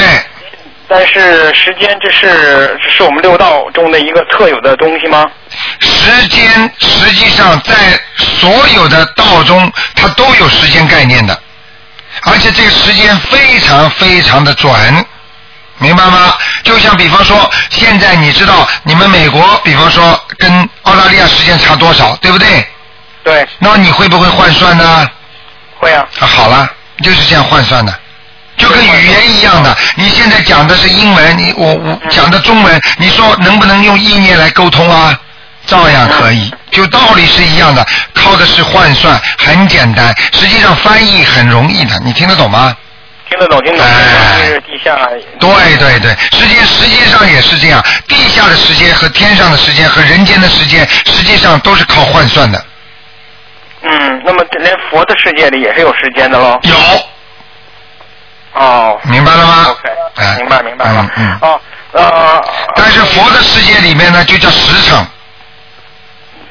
[0.93, 5.25] 但是时间这是这是我们六道中的一个特有的东西吗？
[5.79, 7.73] 时间实际上在
[8.17, 11.41] 所有的道中，它都有时间概念的，
[12.23, 14.69] 而且这个时间非常非常的准，
[15.77, 16.33] 明白吗？
[16.61, 22.67] 就像比方说，现在你知道你们美国，比方说跟澳大利亚时间差多少，对不对？
[23.23, 23.47] 对。
[23.59, 25.09] 那你会不会换算呢？
[25.79, 26.05] 会啊。
[26.19, 26.69] 啊，好了，
[27.01, 27.97] 就是这样换算的。
[28.61, 35.19] 就跟语言一样的，你现在讲的是英文，你我我讲的中文，你说能不能用意念来沟通啊？
[35.67, 37.85] 照样可以，就道理是一样的，
[38.15, 40.13] 靠的是换算，很简单。
[40.33, 42.75] 实际上翻译很容易的，你听得懂吗？
[43.29, 43.87] 听得懂，听得懂。
[44.39, 44.97] 就是地下。
[45.39, 52.65] 对对对，时间实际上也是这样，地下的时间和天上的时间和人间的时间，实际上都是靠换算的。
[53.83, 56.59] 嗯，那么连佛的世界里也是有时间的喽？
[56.63, 56.75] 有。
[58.53, 58.99] 哦。
[59.03, 61.09] 明白了吗？OK，明白明白了。
[61.15, 61.37] 嗯嗯。
[61.41, 61.61] 哦，
[61.93, 62.43] 呃。
[62.75, 65.07] 但是佛的世界里面呢，就叫时辰。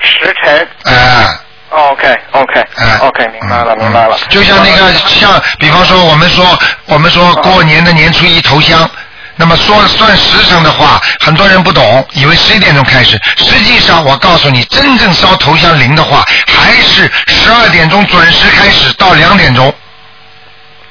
[0.02, 0.68] 时辰。
[0.84, 1.26] 哎。
[1.72, 2.66] OK OK
[2.98, 4.16] OK，明白了明白了。
[4.16, 8.90] 嗯就像那个像，比方说我们说我们说过年的年初一头香，
[9.36, 13.16] 那么说算时辰的话，很多人不懂，以为十一点钟开始。
[13.36, 19.72] 实际上我告诉你，真正烧头香灵的话，还是十二点钟准时开始到两点钟。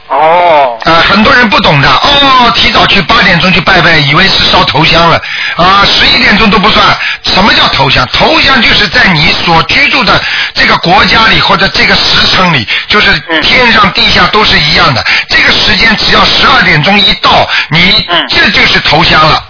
[0.09, 0.77] 哦。
[0.85, 5.21] 啊，很多人不懂的，哦，提早去八点钟去拜拜，以为是烧头香了，
[5.55, 6.85] 啊，十一点钟都不算。
[7.23, 8.07] 什么叫头香？
[8.11, 10.21] 头香就是在你所居住的
[10.53, 15.05] 这个国家里或者这个时辰里，就是天上地下都是一样的。
[15.29, 19.43] 这个时间只要十二点钟一到，你这就是头香了。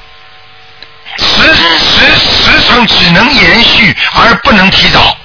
[1.18, 5.15] 时时时辰只能延续，而不能提早。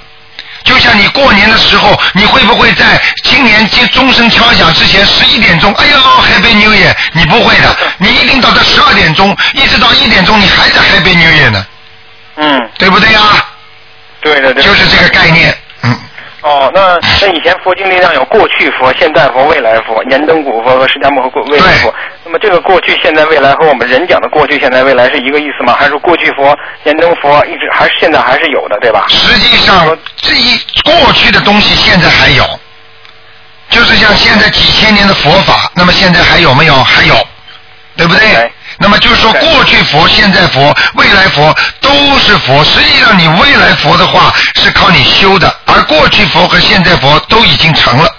[0.65, 6.93] 就像你过年的时候，你会不会在新年接钟声敲响之前十一点钟，哎呦 Happy New Year？
[7.13, 11.65] 你不会的， 你一定到到十二点钟，一直到一点钟，你还在 Happy New Year 呢，
[12.35, 12.69] 嗯。
[12.77, 13.21] 对不对呀？
[14.21, 14.63] 对对对。
[14.63, 15.55] 就是这个概念。
[16.45, 21.91] 哦，那那以前佛经里上有过去佛、现在佛、未来佛、燃灯古佛和释迦牟尼佛未来佛。
[22.23, 25.75] 那么这个过去、现在、未来和我们人讲的过去、现在、未来是一个意思吗？
[25.75, 29.05] 还是说过去佛、燃灯佛一直还是现在还是有的，对吧？
[29.09, 32.43] 实际上，这一过去的东西现在还有，
[33.71, 36.75] 就是像现在几千年的佛法，那么现在还有没有？
[36.83, 37.15] 还有，
[37.97, 38.51] 对不对？
[38.77, 41.89] 那么就是说，过去佛、现在佛、未来佛都
[42.19, 42.63] 是佛。
[42.63, 48.09] 实际上，你未来佛的话是靠你修的，而过去佛和现在佛都已经成了。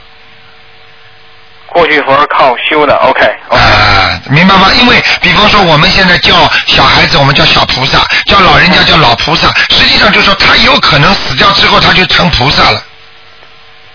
[1.69, 3.21] 过去佛是靠修的，OK。
[3.51, 4.69] 啊，明白吗？
[4.81, 9.49] 因为比方说，我们现在叫小孩子，我们叫小菩萨；叫老人家叫老菩萨。
[9.69, 12.83] 实际上就是说，他有可能死掉之后，他就成菩萨了。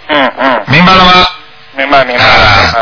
[0.10, 0.64] 嗯嗯。
[0.68, 1.26] 明白了吗？
[1.76, 2.24] 明白明白。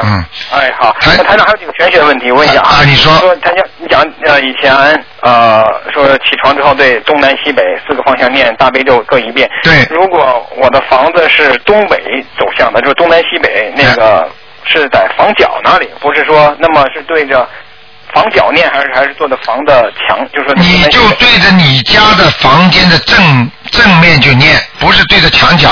[0.03, 0.25] 嗯。
[0.51, 0.95] 哎，好。
[1.05, 2.81] 那台长还有几个玄学问题，问一下啊。
[2.81, 3.13] 啊，你说。
[3.19, 4.75] 说台长，你讲呃以前
[5.21, 9.49] 呃说起床之后对东南西北四个方向念大悲咒各一遍。
[9.63, 9.85] 对。
[9.89, 11.97] 如果我的房子是东北
[12.37, 14.29] 走向的，就是东南西北那个。
[14.65, 17.47] 是在房角那里，不是说那么是对着
[18.13, 20.19] 房角念，还是还是坐的房的墙？
[20.31, 25.69] 就是说你就对着你家的房间的正正面就念，不是对着墙角。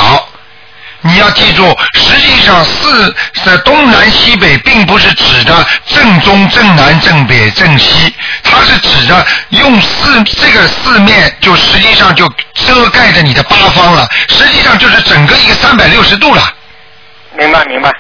[1.08, 3.16] 你要记住，实际上四
[3.46, 8.14] 的东南西北并不是指的正中正南正北正西，
[8.44, 16.44] 它是指的用四这个四面就实际上就遮盖着你的八方了，实际上就是整个一个三百六十度了。
[17.38, 17.92] 明白明白。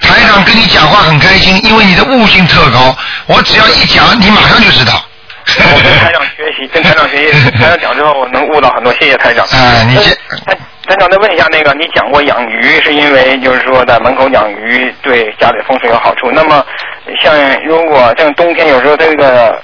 [0.00, 2.96] 台长跟你讲话很开心，因为你的悟性特高。
[3.26, 5.02] 我只要一讲，你马上就知道。
[5.46, 8.92] 我跟台长学习，跟台长学习，台长讲之后，我能悟到很多。
[8.94, 9.46] 谢谢台长。
[9.50, 10.16] 啊，你这
[10.90, 16.32] 台台长再问一下，那个你讲过养鱼是因为就是说在门口养鱼对家里风水有好处。
[16.32, 16.66] 那么
[17.22, 17.32] 像
[17.64, 19.56] 如果像冬天有时候这个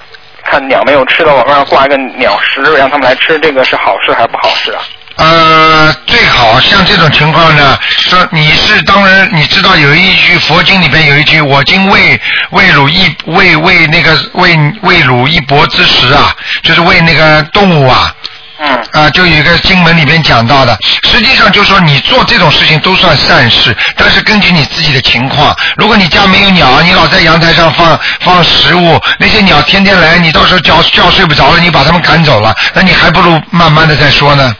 [0.45, 4.81] 看鸟没有吃的，往上挂一个鸟食，让他们来吃，这个是好事还是不好事啊？
[5.17, 12.21] 呃，最好像这种情况呢，说你是当然，你知道有一句佛经里边有一句“我今喂
[12.51, 16.33] 喂汝一喂喂那个喂喂汝一搏之食啊”，
[16.63, 18.15] 就是喂那个动物啊。
[18.59, 18.83] 嗯。
[18.93, 34.55] 啊，就有一个经文里边讲到的，实际上就是说你做这种事情都算善事，但是根据你自己的情况，如果你家没有鸟，你老在阳台上放放食物，那些鸟天天来，你到时候觉觉睡不着了，你把它们赶走了，那你还不如慢慢的再说呢。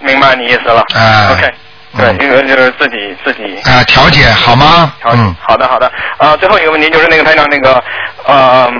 [0.00, 0.84] 明白你意思了。
[0.94, 1.30] 啊。
[1.32, 1.52] OK。
[1.94, 3.60] 对，一个就是自己自己。
[3.70, 4.90] 啊，调节好吗？
[5.02, 5.22] 调节。
[5.46, 5.92] 好的，好的。
[6.16, 7.84] 啊，最后一个问题就是那个台长那个
[8.24, 8.72] 呃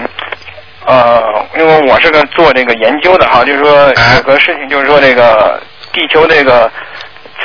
[0.85, 6.71] 呃，因为我是个做这个研究的哈，就是说有个事情，就是说这个地球这个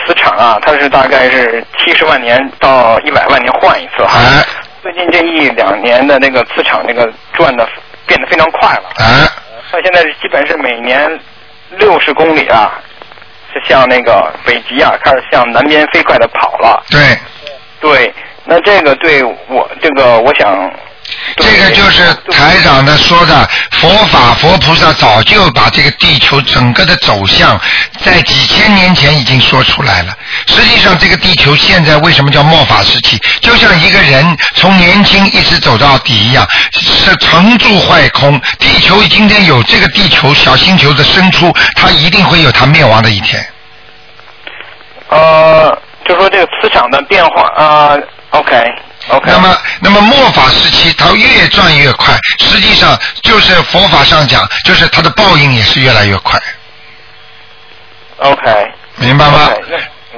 [0.06, 4.20] 磁场啊，它是大概是七十万年到一百万年换一次哈。
[4.82, 7.68] 最近这一两年的那个磁场那个转的
[8.08, 8.90] 变得非常快了。
[8.98, 9.30] 啊。
[9.72, 11.20] 它现在基本是每年
[11.78, 12.80] 六十公里啊。
[13.54, 16.84] 是向那个北极啊，开始向南边飞快的跑了。
[16.92, 17.00] 对，
[17.80, 20.70] 对，那这个对我这个，我想。
[21.38, 27.60] 这个就是台长的说的，佛法佛菩萨早就把这个地球整个的走向，
[28.04, 30.16] 在几千年前已经说出来了。
[30.48, 33.18] 实际上，这个地球现在为什么叫末法时期？
[33.42, 38.40] 就像一个人从年轻一直走到底一样，是成住坏空。
[38.60, 43.46] 地球今天有这个地球小星球的生出，它一定会有它灭亡的一天。
[45.10, 47.98] 呃，就说这个磁场的变化啊
[48.32, 48.56] ，OK。
[49.26, 56.40] 那么，那么末法时期它越转越快，实际上就是佛法上讲，就是它的报应也是越来越快。
[58.18, 59.50] OK，明白吗？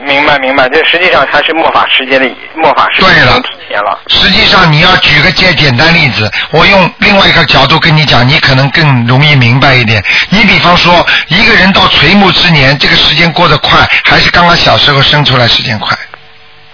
[0.05, 3.99] 明白明白，这实际上它是末法时间的末法时间的体现了。
[4.07, 10.01] 实际上你要举个简简单例子，我用另外一个角度跟你讲，你可能更容易明白一点。
[10.29, 15.97] 你比方说，一个人到垂暮之年，这个时间过得快，还是刚刚小时候生出来时间快？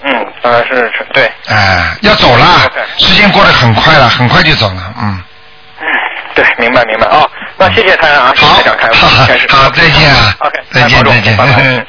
[0.04, 1.32] 嗯，当然是对。
[1.48, 2.46] 哎，要走了，
[3.00, 5.20] 时间过得很快了，很快就走了，嗯。
[6.36, 7.28] 对，明白明白哦。
[7.58, 10.36] 那谢谢台长啊，好，好，好，再见啊。
[10.40, 11.88] OK，再见再见。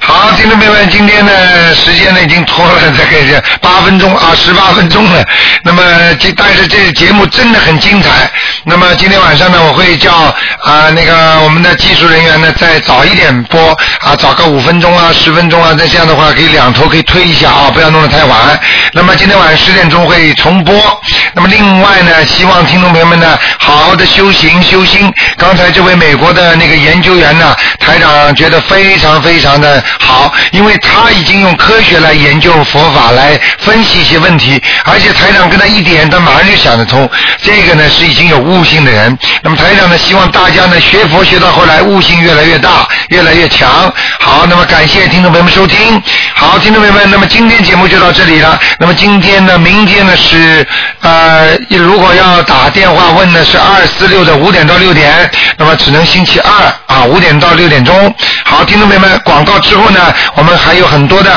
[0.00, 1.32] 好，听众朋友们，今天呢
[1.74, 5.24] 时间呢已经拖了这个八分钟啊，十八分钟了。
[5.62, 5.82] 那么，
[6.18, 8.30] 这但是这个节目真的很精彩。
[8.64, 13.60] 那么今天晚上呢，我会叫啊那个我们的技术人员呢再早一点播
[14.00, 18.58] 啊，早个五分钟啊、十分钟啊，那这样的话可以两头可以推一下啊，不要弄得太晚。
[18.92, 20.74] 那么今天晚上十点钟会重播。
[21.34, 25.12] 那么另外呢，希望听众朋友们呢好好的修行修心。
[25.36, 29.84] 刚才这位美国的那个研究员呢，台长觉得非常非常的。
[29.98, 37.08] 好，因为他已经用科学来研究佛法，来分析一些问题，而且台长跟他一点，他马上就想得通。
[37.42, 39.16] 这个呢是已经有悟性的人。
[39.42, 43.92] 那么台长呢希望大家呢学佛学到后来悟性越来越大，越来越强。
[44.20, 46.02] 好，那么感谢听众朋友们收听。
[46.34, 48.58] 好，听众朋友们，那么今天节目就到这里了。
[48.78, 50.66] 那么今天呢，明天呢是
[51.00, 56.50] 呃，如果要打电话问呢是二四六的五点到六点，那么只能星期二
[56.86, 58.14] 啊五点到六点钟。
[58.50, 59.76] 好，听众朋友们，广告之。
[59.76, 60.00] 后呢，
[60.34, 61.30] 我们还有很多的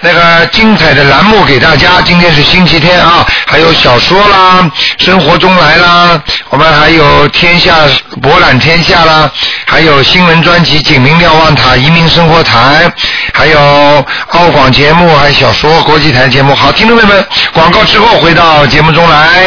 [0.00, 2.00] 那个精彩的栏目给大家。
[2.04, 7.74] 今天是星期天啊，还有小说啦，生活中来啦，我们还有天下
[8.22, 9.28] 博览天下啦，
[9.66, 12.90] 还有新闻专辑《景明瞭望塔》移民生活台，
[13.34, 13.58] 还有
[14.30, 16.54] 澳广节目，还有小说国际台节目。
[16.54, 19.28] 好，听众朋友们，广告之后回到节目中来。